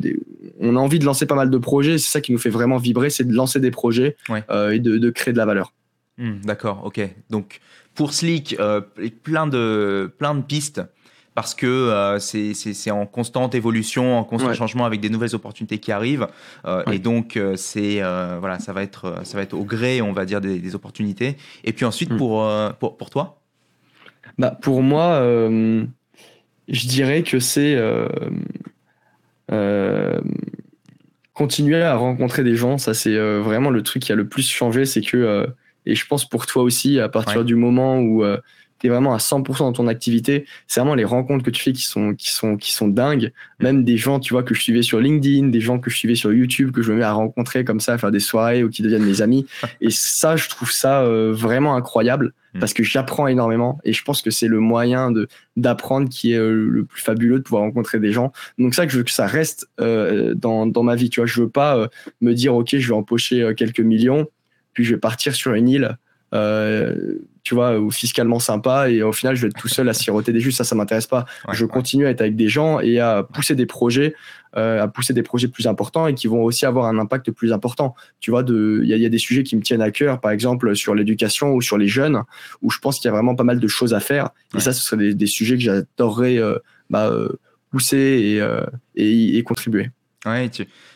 [0.60, 1.98] on a envie de lancer pas mal de projets.
[1.98, 4.18] C'est ça qui nous fait vraiment vibrer, c'est de lancer des projets
[4.82, 5.74] de, créer de la valeur.
[6.18, 7.02] Hmm, d'accord, ok.
[7.30, 7.62] Donc
[7.96, 8.82] pour Slick, euh,
[9.24, 10.82] plein, de, plein de pistes
[11.34, 15.94] parce que euh, c'est en constante évolution, en constant changement avec des nouvelles opportunités qui
[15.94, 16.28] arrivent.
[16.66, 20.26] Euh, et donc, c'est voilà, ça va, être, ça va être au gré, on va
[20.26, 21.38] dire, des, opportunités.
[21.64, 22.18] Et puis ensuite, hmm.
[22.18, 22.46] pour,
[22.80, 23.42] pour, pour, toi?
[24.38, 25.22] Bah, Pour moi,
[26.68, 27.78] je dirais que c'est
[31.42, 34.48] continuer à rencontrer des gens, ça c'est euh, vraiment le truc qui a le plus
[34.48, 35.48] changé, c'est que, euh,
[35.88, 38.38] et je pense pour toi aussi, à partir du moment où euh,
[38.82, 41.72] tu es vraiment à 100% dans ton activité, c'est vraiment les rencontres que tu fais
[41.72, 43.32] qui sont, qui sont, qui sont dingues.
[43.60, 46.16] Même des gens, tu vois, que je suivais sur LinkedIn, des gens que je suivais
[46.16, 48.70] sur YouTube, que je me mets à rencontrer comme ça, à faire des soirées ou
[48.70, 49.46] qui deviennent mes amis.
[49.82, 52.34] Et ça, je trouve ça vraiment incroyable.
[52.54, 52.60] Mm.
[52.60, 56.38] parce que j'apprends énormément et je pense que c'est le moyen de d'apprendre qui est
[56.38, 58.34] euh, le plus fabuleux de pouvoir rencontrer des gens.
[58.58, 61.28] Donc ça que je veux que ça reste euh, dans, dans ma vie, tu vois,
[61.28, 61.88] je veux pas euh,
[62.20, 64.28] me dire OK, je vais empocher quelques millions
[64.74, 65.98] puis je vais partir sur une île
[67.44, 70.32] tu vois, ou fiscalement sympa, et au final, je vais être tout seul à siroter
[70.32, 70.52] des jus.
[70.52, 71.26] Ça, ça m'intéresse pas.
[71.52, 74.16] je continue à être avec des gens et à pousser des projets,
[74.58, 77.52] euh, à pousser des projets plus importants et qui vont aussi avoir un impact plus
[77.52, 77.96] important.
[78.20, 80.94] Tu vois, il y, a des sujets qui me tiennent à cœur, par exemple sur
[80.94, 82.22] l'éducation ou sur les jeunes,
[82.62, 84.30] où je pense qu'il y a vraiment pas mal de choses à faire.
[84.56, 87.30] Et ça, ce seraient des, sujets que j'adorerais euh, bah, euh,
[87.72, 88.40] pousser
[88.96, 89.90] et, et, contribuer.
[90.26, 90.52] Ouais,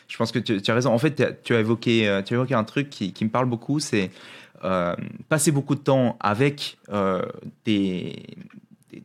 [0.08, 0.92] je pense que tu, as raison.
[0.92, 3.80] En fait, tu as évoqué, tu as évoqué un truc qui, qui me parle beaucoup,
[3.80, 4.08] c'est euh,
[5.28, 7.22] passer beaucoup de temps avec euh,
[7.64, 8.24] des,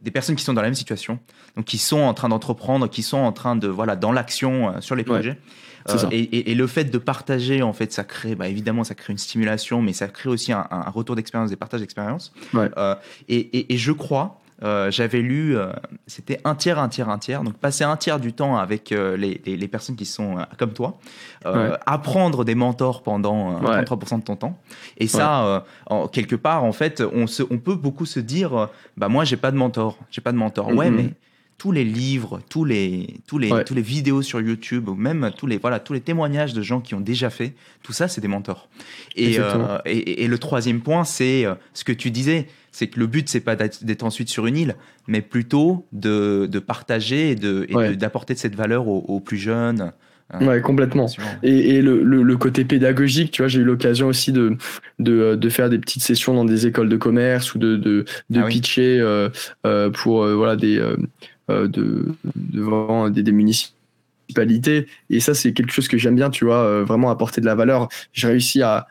[0.02, 1.20] des personnes qui sont dans la même situation,
[1.56, 4.82] donc qui sont en train d'entreprendre, qui sont en train de voilà dans l'action euh,
[4.82, 5.38] sur les projets.
[6.12, 9.18] et, et, le fait de partager, en fait, ça crée, bah, évidemment, ça crée une
[9.18, 12.32] stimulation, mais ça crée aussi un, un retour d'expérience, des partages d'expérience.
[13.28, 15.72] et, et, je crois euh, j'avais lu, euh,
[16.06, 17.44] c'était un tiers, un tiers, un tiers.
[17.44, 21.00] Donc passer un tiers du temps avec euh, les, les, personnes qui sont comme toi,
[21.86, 24.60] apprendre des mentors pendant 33% de ton temps.
[24.98, 29.08] Et ça, en, quelque part, en fait, on, se, on peut beaucoup se dire, bah
[29.08, 30.68] moi j'ai pas de mentor, j'ai pas de mentor.
[30.68, 30.96] Ouais, mm-hmm.
[30.96, 31.10] mais
[31.58, 35.48] tous les livres, tous les, tous les, tous les vidéos sur YouTube, ou même tous
[35.48, 38.28] les, voilà, tous les témoignages de gens qui ont déjà fait, tout ça, c'est des
[38.28, 38.68] mentors.
[39.16, 39.38] Et,
[39.86, 43.42] et, et, le troisième point, c'est ce que tu disais, c'est que le but c'est
[43.42, 44.76] pas d'être ensuite sur une île,
[45.08, 49.92] mais plutôt de, de partager et de d'apporter de, cette valeur aux, plus jeunes.
[50.34, 50.46] Hein.
[50.46, 51.08] Ouais, complètement.
[51.44, 54.56] Et, et le, le, côté pédagogique, tu vois, j'ai eu l'occasion aussi de,
[55.00, 58.40] de, de, faire des petites sessions dans des écoles de commerce ou de, de, de
[58.40, 59.30] ah pitcher euh,
[59.66, 60.78] euh, pour euh, voilà, des,
[61.50, 62.06] de,
[62.36, 63.81] devant des, des municipalités
[65.10, 67.56] et ça, c'est quelque chose que j'aime bien, tu vois, euh, vraiment apporter de la
[67.56, 67.88] valeur.
[68.14, 68.88] J'ai réussi à,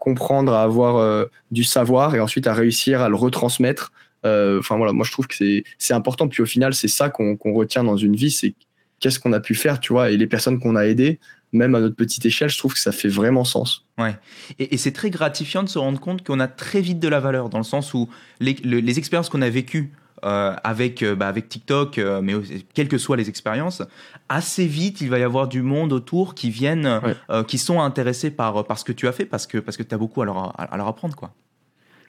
[0.00, 3.92] comprendre, à avoir euh, du savoir et ensuite à réussir à le retransmettre.
[4.26, 6.28] Euh, enfin voilà, moi je trouve que c'est important.
[6.28, 8.54] Puis au final, c'est ça qu'on retient dans une vie, c'est
[9.00, 11.20] qu'est-ce qu'on a pu faire, tu vois, et les personnes qu'on a aidées,
[11.52, 13.86] même à notre petite échelle, je trouve que ça fait vraiment sens.
[13.96, 14.16] Ouais.
[14.58, 17.48] Et, c'est très gratifiant de se rendre compte qu'on a très vite de la valeur,
[17.48, 18.08] dans le sens où
[18.40, 19.92] les expériences qu'on a vécues
[20.24, 22.34] euh, avec, euh, bah, avec TikTok, euh, mais
[22.74, 23.82] quelles que soient les expériences,
[24.28, 27.00] assez vite, il va y avoir du monde autour qui viennent,
[27.46, 29.94] qui sont intéressés par, par ce que tu as fait parce que, parce que tu
[29.94, 31.14] as beaucoup à leur, à, leur apprendre.
[31.14, 31.30] Quoi.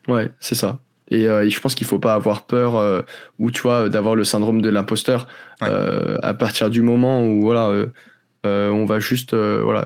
[0.08, 0.80] Ouais, c'est ça.
[1.12, 3.04] Et, je pense qu'il faut pas avoir peur
[3.40, 5.28] ou tu vois d'avoir le syndrome de l'imposteur
[5.62, 7.86] à partir du moment où voilà
[8.44, 9.86] on va juste voilà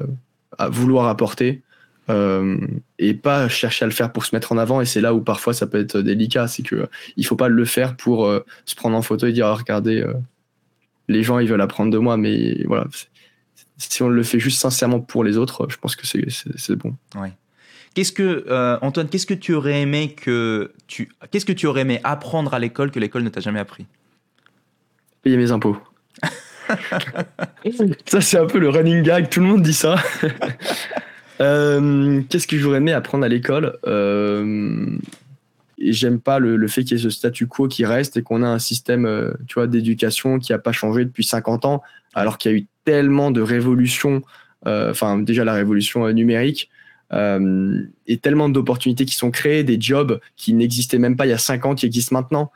[0.69, 1.62] vouloir apporter
[2.09, 2.57] euh,
[2.99, 4.81] et pas chercher à le faire pour se mettre en avant.
[4.81, 7.65] Et c'est là où parfois ça peut être délicat, c'est que il faut pas le
[7.65, 10.13] faire pour euh, se prendre en photo et dire oh, regardez, euh,
[11.07, 12.87] les gens ils veulent apprendre de moi, mais voilà.
[13.77, 16.95] Si on le fait juste sincèrement pour les autres, je pense que c'est bon.
[17.15, 17.33] Ouais.
[17.95, 18.45] Qu'est-ce que
[18.81, 22.59] Antoine, qu'est-ce que tu aurais aimé que tu, qu'est-ce que tu aurais aimé apprendre à
[22.59, 23.85] l'école que l'école ne t'a jamais appris?
[25.21, 25.77] Payer mes impôts.
[28.05, 29.95] ça c'est un peu le running gag, tout le monde dit ça.
[31.43, 34.86] Euh, qu'est-ce que j'aurais aimé apprendre à l'école euh,
[35.77, 38.47] j'aime pas le, fait qu'il y ait ce statu quo qui reste et qu'on a
[38.47, 42.53] un système tu vois, d'éducation qui n'a pas changé depuis 50 ans, alors qu'il y
[42.53, 44.21] a eu tellement de révolutions,
[44.65, 46.69] enfin déjà la révolution numérique,
[47.12, 51.38] et tellement d'opportunités qui sont créées, des jobs qui n'existaient même pas il y a
[51.38, 52.51] 5 ans, qui existent maintenant.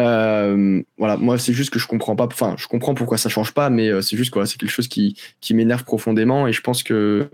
[0.00, 2.26] Euh, voilà, moi c'est juste que je comprends pas.
[2.26, 4.88] Enfin, je comprends pourquoi ça change pas, mais euh, c'est juste quoi, c'est quelque chose
[4.88, 7.28] qui, qui m'énerve profondément et je pense que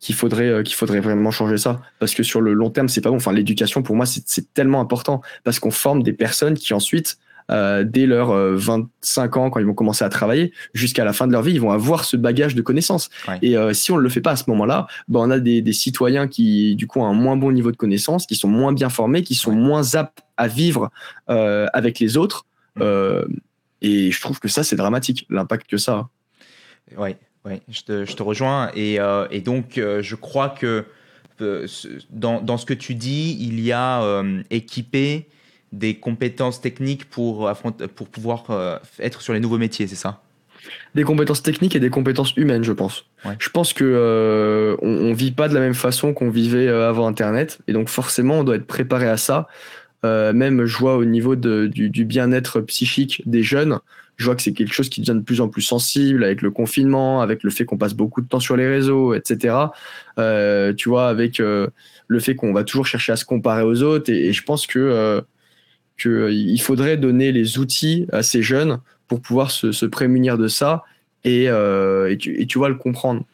[0.00, 3.02] qu'il faudrait euh, qu'il faudrait vraiment changer ça parce que sur le long terme c'est
[3.02, 3.16] pas bon.
[3.16, 7.18] Enfin, l'éducation pour moi c'est tellement important parce qu'on forme des personnes qui ensuite
[7.50, 11.26] euh, dès leurs 25 euh, ans, quand ils vont commencer à travailler, jusqu'à la fin
[11.26, 13.10] de leur vie, ils vont avoir ce bagage de connaissances.
[13.42, 15.72] Et euh, si on ne le fait pas à ce moment-là, ben on a des,
[15.72, 18.88] citoyens qui, du coup, ont un moins bon niveau de connaissances, qui sont moins bien
[18.88, 20.90] formés, qui sont moins aptes à vivre
[21.26, 22.46] avec les autres.
[22.76, 22.82] Mm.
[23.82, 26.08] et je trouve que ça, c'est dramatique, l'impact que ça a.
[26.96, 28.70] Oui, ouais, je, te, je te rejoins.
[28.74, 28.98] Et,
[29.30, 30.84] et donc, je crois que
[32.10, 35.28] dans, dans, ce que tu dis, il y a équipé
[35.72, 37.50] des compétences techniques pour,
[37.94, 40.22] pour pouvoir euh, être sur les nouveaux métiers, c'est ça?
[40.94, 43.06] Des compétences techniques et des compétences humaines, je pense.
[43.38, 47.08] Je pense que euh, on, vit pas de la même façon qu'on vivait euh, avant
[47.08, 49.48] Internet, et donc forcément, on doit être préparé à ça.
[50.04, 53.78] Même, je vois au niveau du, bien-être psychique des jeunes,
[54.16, 56.50] je vois que c'est quelque chose qui devient de plus en plus sensible avec le
[56.50, 59.54] confinement, avec le fait qu'on passe beaucoup de temps sur les réseaux, etc.
[60.76, 61.40] tu vois, avec
[62.12, 64.78] le fait qu'on va toujours chercher à se comparer aux autres, et, je pense que
[66.06, 70.84] euh, faudrait donner les outils à ces jeunes pour pouvoir se, prémunir de ça
[71.24, 73.24] et, euh, tu, et, vas le comprendre.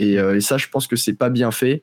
[0.00, 1.82] Euh, et, ça, je pense que c'est pas bien fait,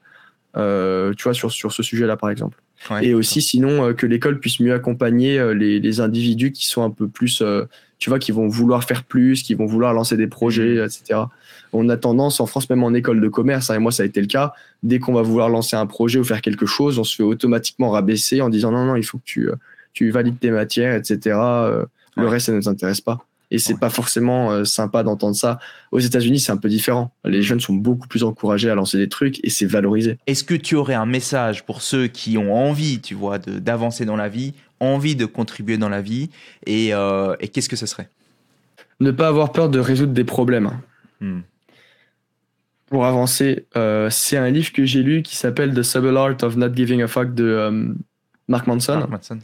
[0.56, 2.62] tu vois, sur, sur ce sujet-là, par exemple.
[3.02, 7.08] et aussi, sinon, que l'école puisse mieux accompagner les, les, individus qui sont un peu
[7.08, 7.44] plus,
[8.00, 10.86] tu vois, qui vont vouloir faire plus, qui vont vouloir lancer des projets, mmh.
[10.86, 11.20] etc.
[11.72, 14.06] On a tendance, en France, même en école de commerce, hein, et moi, ça a
[14.06, 17.04] été le cas, dès qu'on va vouloir lancer un projet ou faire quelque chose, on
[17.04, 19.50] se fait automatiquement rabaisser en disant non, non, il faut que tu
[19.94, 21.38] tu valides tes matières, etc.
[21.38, 21.86] Euh,
[22.18, 23.26] le reste, ça ne nous intéresse pas.
[23.54, 25.60] Et c'est pas forcément euh, sympa d'entendre ça.
[25.92, 27.14] Aux États-Unis, c'est un peu différent.
[27.24, 30.18] Les jeunes sont beaucoup plus encouragés à lancer des trucs et c'est valorisé.
[30.26, 34.16] Est-ce que tu aurais un message pour ceux qui ont envie, tu vois, d'avancer dans
[34.16, 36.32] la vie, envie de contribuer dans la vie
[36.66, 38.10] et, euh, et qu'est-ce que ce serait?
[39.00, 40.72] Ne pas avoir peur de résoudre des problèmes.
[41.22, 41.42] Hmm.
[42.88, 43.66] Pour avancer,
[44.10, 47.08] c'est un livre que j'ai lu qui s'appelle The Subtle Art of Not Giving a
[47.08, 47.96] Fuck de
[48.48, 48.98] Mark Manson.
[48.98, 49.40] Mark Manson.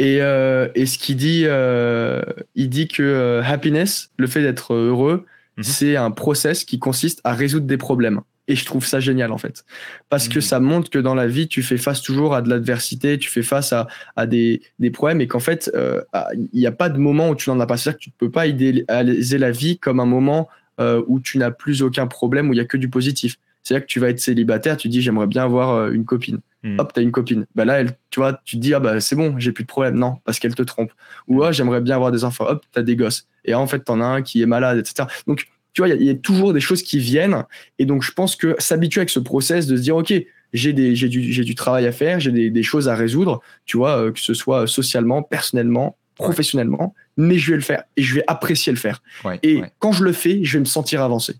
[0.00, 2.22] Et, euh, et ce qu'il dit, euh,
[2.54, 5.26] il dit que euh, happiness, le fait d'être heureux,
[5.58, 5.62] mhm.
[5.62, 8.22] c'est un process qui consiste à résoudre des problèmes.
[8.48, 9.62] Et je trouve ça génial en fait.
[10.08, 10.40] Parce que mhm.
[10.40, 13.42] ça montre que dans la vie, tu fais face toujours à de l'adversité, tu fais
[13.42, 15.70] face à, à des, des, problèmes et qu'en fait,
[16.34, 17.76] il n'y a pas de moment où tu n'en as pas.
[17.76, 21.50] C'est-à-dire que tu ne peux pas idéaliser la vie comme un moment où tu n'as
[21.50, 23.36] plus aucun problème, où il n'y a que du positif.
[23.62, 26.40] C'est-à-dire que tu vas être célibataire, tu dis j'aimerais bien avoir une copine.
[26.62, 26.78] Hmm.
[26.78, 27.46] Hop, t'as une copine.
[27.54, 29.68] Bah là, elle, tu vois, tu te dis, ah bah c'est bon, j'ai plus de
[29.68, 29.94] problème.
[29.96, 30.92] Non, parce qu'elle te trompe.
[31.26, 32.44] Ou ah, j'aimerais bien avoir des enfants.
[32.46, 33.26] Hop, t'as des gosses.
[33.44, 35.08] Et en fait, t'en as un qui est malade, etc.
[35.26, 37.44] Donc, tu vois, il y, a toujours des choses qui viennent.
[37.78, 40.12] Et donc, je pense que s'habituer avec ce process de se dire, OK,
[40.52, 44.18] j'ai du, du travail à faire, j'ai des, choses à résoudre, tu vois, euh, que
[44.18, 48.78] ce soit socialement, personnellement, professionnellement, mais je vais le faire et je vais apprécier le
[48.78, 49.00] faire.
[49.42, 51.36] et quand je le fais, je vais me sentir avancer.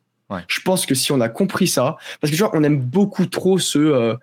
[0.47, 3.27] Je pense que si on a compris ça, parce que tu vois, on aime beaucoup
[3.27, 4.15] trop ce, euh,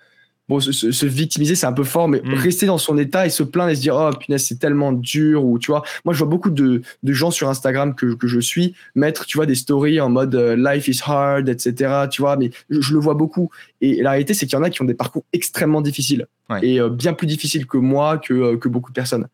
[0.50, 2.34] bon, se, victimiser, c'est un peu fort, mais mm.
[2.34, 5.46] rester dans son état et se plaindre et se dire, oh punaise, c'est tellement dur,
[5.46, 8.40] ou tu vois, moi je vois beaucoup de, de gens sur Instagram que, que, je
[8.40, 12.38] suis mettre, tu vois, des stories en mode euh, life is hard, etc., tu vois,
[12.38, 13.50] mais je, le vois beaucoup.
[13.82, 16.28] Et, la réalité, c'est qu'il y en a qui ont des parcours extrêmement difficiles
[16.62, 19.28] et euh, bien plus difficiles que moi, que, euh, que beaucoup de personnes.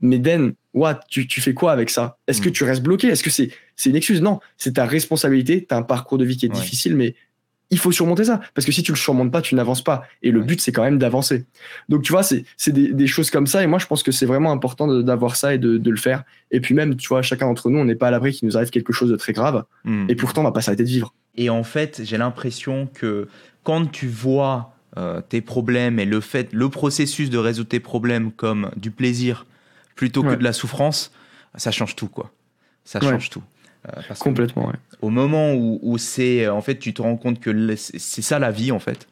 [0.00, 2.16] Mais Den, what, tu, tu fais quoi avec ça?
[2.26, 2.52] Est-ce que mm.
[2.52, 3.08] tu restes bloqué?
[3.08, 4.22] Est-ce que c'est c'est une excuse?
[4.22, 5.64] Non, c'est ta responsabilité.
[5.66, 7.14] Tu as un parcours de vie qui est difficile, mais
[7.70, 8.40] il faut surmonter ça.
[8.54, 10.04] Parce que si tu le surmontes pas, tu n'avances pas.
[10.22, 11.44] Et le but, c'est quand même d'avancer.
[11.88, 13.62] Donc, tu vois, c'est des, des, choses comme ça.
[13.62, 16.24] Et moi, je pense que c'est vraiment important d'avoir ça et de, de, le faire.
[16.50, 18.56] Et puis même, tu vois, chacun d'entre nous, on n'est pas à l'abri qu'il nous
[18.56, 19.64] arrive quelque chose de très grave.
[19.84, 20.06] Hmm.
[20.08, 21.14] Et pourtant, on va pas s'arrêter de vivre.
[21.36, 23.28] Et en fait, j'ai l'impression que
[23.62, 28.32] quand tu vois euh, tes problèmes et le fait, le processus de résoudre tes problèmes
[28.32, 29.46] comme du plaisir
[29.94, 31.12] plutôt que de la souffrance,
[31.56, 32.30] ça change tout, quoi.
[32.84, 33.42] Ça change tout.
[33.86, 38.22] Euh, Complètement, Au moment où, c'est, euh, en fait, tu te rends compte que c'est
[38.22, 39.08] ça la vie, en fait.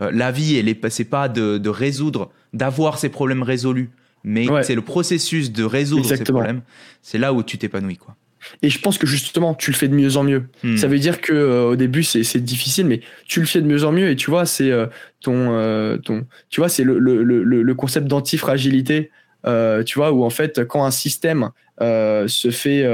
[0.00, 3.90] Euh, la vie, elle est, c'est pas de, résoudre, d'avoir ses problèmes résolus,
[4.24, 6.62] mais c'est le processus de résoudre ces problèmes.
[7.00, 8.16] C'est là où tu t'épanouis, quoi.
[8.60, 10.46] Et je pense que justement, tu le fais de mieux en mieux.
[10.64, 10.76] Hmm.
[10.76, 13.92] Ça veut dire que au début, c'est difficile, mais tu le fais de mieux en
[13.92, 14.10] mieux.
[14.10, 14.72] Et tu vois, c'est
[15.20, 19.12] ton, ton, tu vois, c'est le, le, le, concept d'antifragilité.
[19.44, 22.84] tu vois, où en fait, quand un système se fait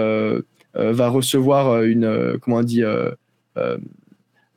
[0.74, 2.83] va recevoir euh, une, euh, comment on dit,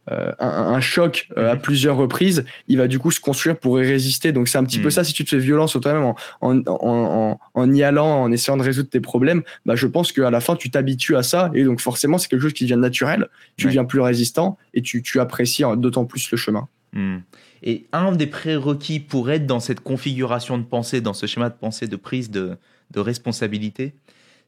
[0.10, 1.62] euh, un, choc euh, à mhm.
[1.62, 4.32] plusieurs reprises, il va du coup se construire pour y résister.
[4.32, 4.92] Donc c'est un petit peu mhm.
[4.92, 8.64] ça, si tu te fais violence sur toi-même en, en, y allant, en essayant de
[8.64, 11.52] résoudre tes problèmes, bah, je pense qu'à la fin, tu t'habitues à ça.
[11.54, 15.04] Et donc forcément, c'est quelque chose qui devient naturel, tu deviens plus résistant et tu,
[15.04, 16.68] tu apprécies d'autant plus le chemin.
[16.94, 17.20] Hmm.
[17.64, 21.56] Et un des prérequis pour être dans cette configuration de pensée, dans ce schéma de
[21.56, 22.58] pensée de prise de,
[22.90, 23.94] de responsabilité,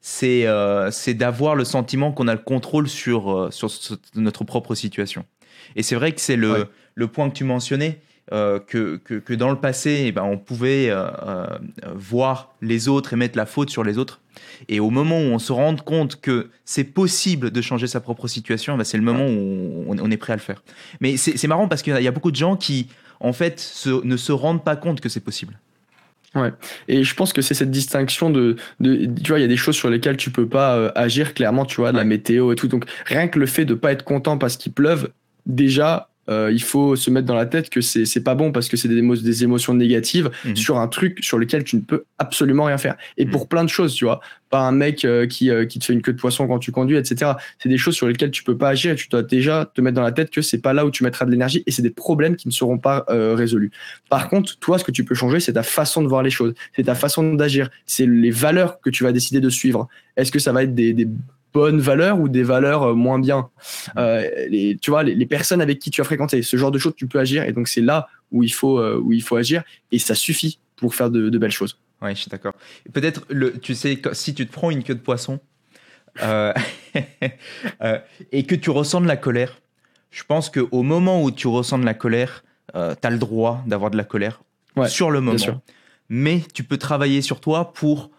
[0.05, 3.69] c'est euh, d'avoir le sentiment qu'on a le contrôle sur, sur
[4.15, 5.25] notre propre situation.
[5.77, 7.99] Et c'est vrai que c'est le, le point que tu mentionnais.
[8.31, 11.45] Euh, que, que, que, dans le passé, eh ben, on pouvait euh, euh,
[11.93, 14.21] voir les autres et mettre la faute sur les autres.
[14.69, 18.29] Et au moment où on se rend compte que c'est possible de changer sa propre
[18.29, 20.63] situation, ben, c'est le moment où on, est prêt à le faire.
[21.01, 22.87] Mais c'est marrant parce qu'il y a beaucoup de gens qui,
[23.19, 25.59] en fait, se, ne se rendent pas compte que c'est possible.
[26.35, 26.51] Ouais.
[26.87, 29.57] Et je pense que c'est cette distinction de, de, tu vois, il y a des
[29.57, 32.67] choses sur lesquelles tu peux pas agir clairement, tu vois, la météo et tout.
[32.67, 35.11] Donc rien que le fait de pas être content parce qu'il pleuve,
[35.45, 38.69] déjà, euh, il faut se mettre dans la tête que c'est c'est pas bon parce
[38.69, 40.55] que c'est des, des émotions négatives mhm.
[40.55, 42.95] sur un truc sur lequel tu ne peux absolument rien faire.
[43.17, 43.47] Et pour mhm.
[43.47, 46.01] plein de choses, tu vois, pas un mec euh, qui, euh, qui te fait une
[46.01, 47.33] queue de poisson quand tu conduis, etc.
[47.59, 49.95] C'est des choses sur lesquelles tu peux pas agir et tu dois déjà te mettre
[49.95, 51.89] dans la tête que c'est pas là où tu mettras de l'énergie et c'est des
[51.89, 53.71] problèmes qui ne seront pas résolus.
[54.09, 56.53] Par contre, toi, ce que tu peux changer, c'est ta façon de voir les choses,
[56.75, 59.87] c'est ta façon d'agir, c'est les valeurs que tu vas décider de suivre.
[60.15, 61.07] Est-ce que ça va être des, des
[61.53, 63.49] bonnes valeurs ou des valeurs euh, moins bien.
[63.97, 66.95] Euh, les, tu vois, les, personnes avec qui tu as fréquenté, ce genre de choses,
[66.95, 67.43] tu peux agir.
[67.43, 69.63] Et donc, c'est là où il, faut, euh, où il faut agir.
[69.91, 71.77] Et ça suffit pour faire de, belles choses.
[72.01, 72.53] Oui, je suis d'accord.
[72.91, 73.25] Peut-être,
[73.61, 75.39] tu sais, si tu te prends une queue de poisson
[78.31, 79.61] et que tu ressens de la colère,
[80.11, 83.89] je pense qu'au moment où tu ressens de la colère, tu as le droit d'avoir
[83.89, 84.41] de la colère
[84.87, 85.61] sur le moment.
[86.09, 88.11] Mais tu peux travailler sur toi pour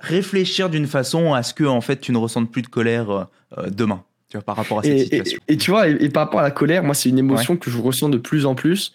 [0.00, 3.24] réfléchir d'une façon à ce que en fait tu ne ressentes plus de colère euh,
[3.58, 5.40] euh, demain tu vois, par rapport à cette situation.
[5.48, 7.78] Et, tu vois, et, par rapport à la colère, moi c'est une émotion que je
[7.78, 8.92] ressens de plus en plus.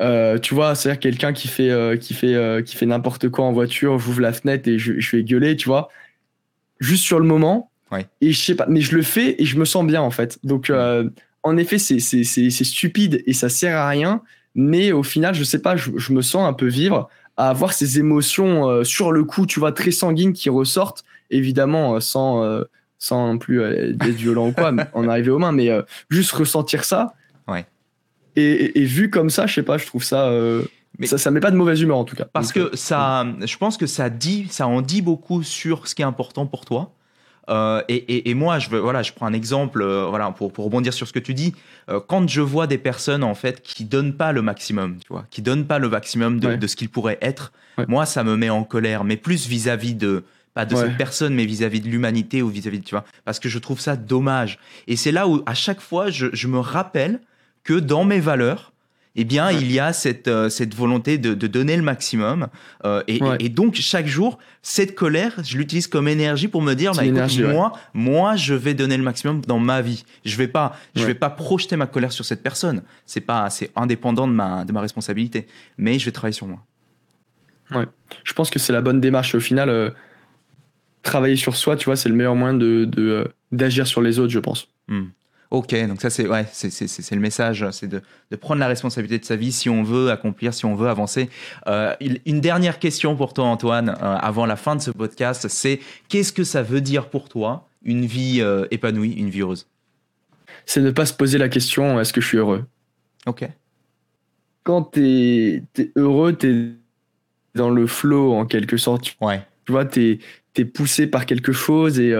[0.00, 3.98] Euh, tu vois, c'est-à-dire quelqu'un qui fait qui fait qui fait n'importe quoi en voiture,
[3.98, 5.90] j'ouvre la fenêtre et je, je vais gueuler, tu vois,
[6.80, 7.70] juste sur le moment.
[8.20, 10.38] Et je sais pas, mais je le fais et je me sens bien en fait.
[10.42, 10.72] Donc
[11.44, 14.22] en effet, c'est c'est stupide et ça sert à rien.
[14.56, 17.08] Mais au final, je sais pas, je, je me sens un peu vivre
[17.38, 21.94] à avoir ces émotions euh, sur le coup, tu vois, très sanguines qui ressortent, évidemment,
[21.94, 22.64] euh, sans, euh,
[22.98, 25.70] sans non plus être violent ou quoi, en arriver aux mains, mais
[26.10, 27.14] juste ressentir ça.
[27.46, 27.64] Ouais.
[28.34, 30.30] Et, vu comme ça, je sais pas, je trouve ça.
[30.98, 32.26] Mais ça, ça met pas de mauvaise humeur en tout cas.
[32.32, 36.02] Parce que ça, je pense que ça dit, ça en dit beaucoup sur ce qui
[36.02, 36.92] est important pour toi.
[37.48, 40.92] Euh, et, moi, je veux, voilà, je prends un exemple, euh, voilà, pour, pour rebondir
[40.92, 41.54] sur ce que tu dis.
[41.88, 45.24] Euh, quand je vois des personnes en fait qui donnent pas le maximum, tu vois,
[45.30, 47.52] qui donnent pas le maximum de, de ce qu'ils pourraient être,
[47.86, 51.44] moi, ça me met en colère, mais plus vis-à-vis de pas de cette personne, mais
[51.44, 54.58] vis-à-vis de l'humanité ou vis-à-vis, tu vois, parce que je trouve ça dommage.
[54.88, 57.20] Et c'est là où à chaque fois, je, je me rappelle
[57.62, 58.72] que dans mes valeurs,
[59.20, 62.46] eh bien, il y a cette, euh, cette volonté de, de, donner le maximum.
[62.84, 66.92] Euh, et, et, donc, chaque jour, cette colère, je l'utilise comme énergie pour me dire,
[66.92, 70.04] bah, écoute, moi, moi, je vais donner le maximum dans ma vie.
[70.24, 72.82] Je vais pas, je vais pas projeter ma colère sur cette personne.
[73.06, 75.48] C'est pas, c'est indépendant de ma, de ma responsabilité.
[75.78, 76.64] Mais je vais travailler sur moi.
[77.72, 77.86] Ouais.
[78.22, 79.34] Je pense que c'est la bonne démarche.
[79.34, 79.90] Au final, euh,
[81.02, 84.32] travailler sur soi, tu vois, c'est le meilleur moyen de, de d'agir sur les autres,
[84.32, 84.68] je pense.
[84.86, 85.06] Hmm.
[85.50, 89.24] Ok, donc ça c'est ouais, c'est le message, c'est de, de, prendre la responsabilité de
[89.24, 91.30] sa vie si on veut accomplir, si on veut avancer.
[91.66, 91.94] Euh,
[92.26, 95.80] une dernière question pour toi Antoine, euh, avant la fin de ce podcast, c'est
[96.10, 99.66] qu'est-ce que ça veut dire pour toi une vie euh, épanouie, une vie heureuse?
[100.66, 102.66] C'est ne pas se poser la question est-ce que je suis heureux?
[103.24, 103.48] Ok.
[104.64, 109.16] Quand tu es, heureux, tu es dans le flow en quelque sorte.
[109.22, 109.40] Ouais.
[109.64, 110.20] Tu vois, tu
[110.56, 112.12] es, poussé par quelque chose et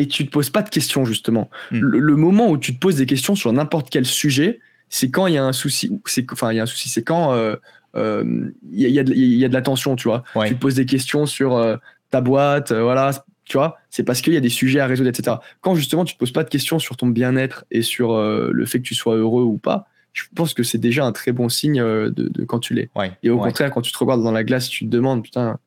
[0.00, 1.50] et tu te poses pas de questions justement.
[1.70, 1.78] Hmm.
[1.80, 5.34] Le, moment où tu te poses des questions sur n'importe quel sujet, c'est quand il
[5.34, 5.90] y a un souci.
[6.06, 6.88] C'est enfin il y a un souci.
[6.88, 7.56] C'est quand euh,
[7.96, 10.24] euh, il y, a, y, a, de la tension, tu vois.
[10.46, 11.76] Tu te poses des questions sur euh,
[12.10, 13.10] ta boîte, voilà.
[13.44, 15.36] Tu vois, c'est parce qu'il y a des sujets à résoudre, etc.
[15.60, 18.78] Quand justement tu te poses pas de questions sur ton bien-être et sur le fait
[18.78, 21.82] que tu sois heureux ou pas, je pense que c'est déjà un très bon signe
[21.82, 22.90] de, quand tu l'es.
[23.24, 25.58] et au contraire, quand tu te regardes dans la glace, tu te demandes, putain,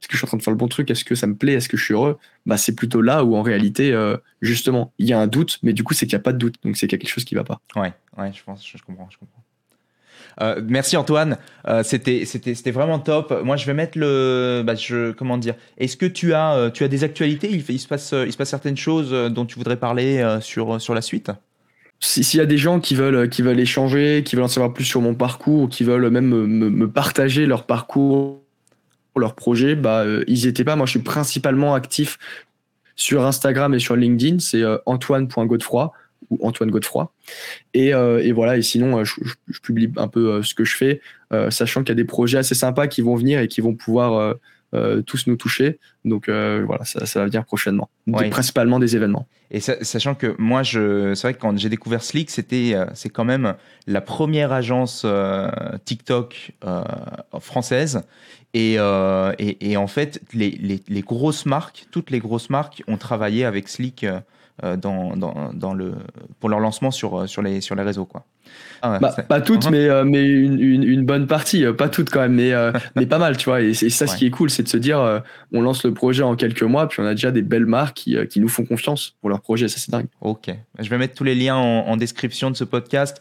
[0.00, 0.90] est-ce que je suis en train de faire le bon truc?
[0.90, 1.52] Est-ce que ça me plaît?
[1.52, 2.18] Est-ce que je suis heureux?
[2.46, 5.74] Bah, C'est plutôt là où en réalité, euh, justement, il y a un doute, mais
[5.74, 6.54] du coup, c'est qu'il n'y a pas de doute.
[6.64, 7.60] Donc, c'est qu'il y a quelque chose qui ne va pas.
[7.76, 9.08] Ouais, ouais, je pense, je comprends.
[9.10, 9.42] Je comprends.
[10.40, 13.42] Euh, merci Antoine, euh, c'était c'était c'était vraiment top.
[13.42, 15.54] Moi je vais mettre le bah, je comment dire?
[15.76, 17.50] Est-ce que tu as tu as des actualités?
[17.50, 20.94] Il, il, se passe il se passe certaines choses dont tu voudrais parler sur sur
[20.94, 21.32] la suite?
[21.98, 24.84] S'il y a des gens qui veulent qui veulent échanger, qui veulent en savoir plus
[24.84, 28.40] sur mon parcours, qui veulent même me, me partager leur parcours
[29.20, 30.76] pour leur projet, bah, euh, ils étaient pas.
[30.76, 32.18] Moi, je suis principalement actif
[32.96, 34.38] sur Instagram et sur LinkedIn.
[34.38, 35.92] C'est euh, antoine.godefroy.
[36.30, 37.12] ou Antoine Godefroy.
[37.74, 39.14] Et, et voilà, et sinon, je,
[39.62, 41.00] publie un peu ce que je fais,
[41.48, 44.36] sachant qu'il y a des projets assez sympas qui vont venir et qui vont pouvoir
[45.06, 45.78] tous nous toucher.
[46.04, 47.90] Donc voilà, ça, ça, va venir prochainement.
[48.30, 49.26] Principalement des événements.
[49.50, 53.08] Et sachant que moi, je, c'est vrai que quand j'ai découvert Slick, c'était, euh, c'est
[53.08, 53.54] quand même
[53.88, 55.50] la première agence euh,
[55.84, 56.82] TikTok euh,
[57.40, 58.02] française.
[58.54, 62.96] Et, et, et, en fait, les, les, les, grosses marques, toutes les grosses marques ont
[62.96, 64.04] travaillé avec Slick
[64.62, 65.94] dans, dans, dans, le,
[66.38, 68.04] pour leur lancement sur, sur, les, sur les réseaux.
[68.04, 68.24] Quoi.
[68.82, 71.64] Ah bah, pas toutes, mais, euh, mais une, une, bonne partie.
[71.64, 73.60] Euh, pas toutes quand même, mais, euh, mais pas mal, tu vois.
[73.60, 76.22] Et, c'est ça, ce qui est cool, c'est de se dire, on lance le projet
[76.22, 79.16] en quelques mois, puis on a déjà des belles marques qui, qui nous font confiance
[79.20, 79.68] pour leur projet.
[79.68, 80.06] Ça, c'est dingue.
[80.20, 80.50] Ok.
[80.78, 83.20] Je vais mettre tous les liens en, description de ce podcast.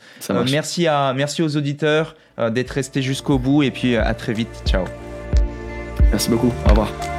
[0.49, 2.15] merci, à, merci aux auditeurs
[2.51, 4.63] d'être restés jusqu'au bout, et puis à très vite.
[4.65, 4.85] Ciao.
[6.11, 6.53] Merci beaucoup.
[6.65, 7.18] Au revoir.